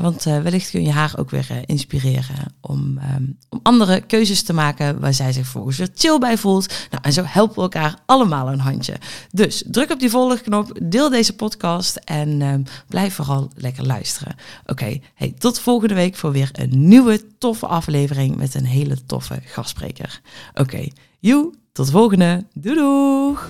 want 0.00 0.22
wellicht 0.22 0.70
kun 0.70 0.82
je 0.82 0.92
haar 0.92 1.14
ook 1.16 1.30
weer 1.30 1.62
inspireren... 1.66 2.54
Om, 2.60 3.00
um, 3.16 3.36
om 3.48 3.60
andere 3.62 4.00
keuzes 4.00 4.42
te 4.42 4.52
maken... 4.52 5.00
waar 5.00 5.14
zij 5.14 5.32
zich 5.32 5.46
volgens 5.46 5.76
weer 5.76 5.90
chill 5.94 6.18
bij 6.18 6.38
voelt. 6.38 6.68
Nou, 6.90 7.02
en 7.02 7.12
zo 7.12 7.22
helpen 7.26 7.54
we 7.54 7.62
elkaar 7.62 7.98
allemaal 8.06 8.52
een 8.52 8.60
handje. 8.60 8.94
Dus 9.30 9.64
druk 9.66 9.90
op 9.90 10.00
die 10.00 10.03
volgknop, 10.10 10.78
deel 10.82 11.10
deze 11.10 11.34
podcast 11.34 11.96
en 11.96 12.40
uh, 12.40 12.54
blijf 12.88 13.14
vooral 13.14 13.50
lekker 13.56 13.86
luisteren. 13.86 14.34
Oké, 14.66 15.00
hey, 15.14 15.34
tot 15.38 15.60
volgende 15.60 15.94
week 15.94 16.16
voor 16.16 16.32
weer 16.32 16.48
een 16.52 16.88
nieuwe 16.88 17.20
toffe 17.38 17.66
aflevering 17.66 18.36
met 18.36 18.54
een 18.54 18.66
hele 18.66 19.04
toffe 19.06 19.40
gastspreker. 19.44 20.20
Oké, 20.54 20.88
tot 21.72 21.90
volgende. 21.90 22.44
Doei 22.52 22.76
doeg! 22.76 23.48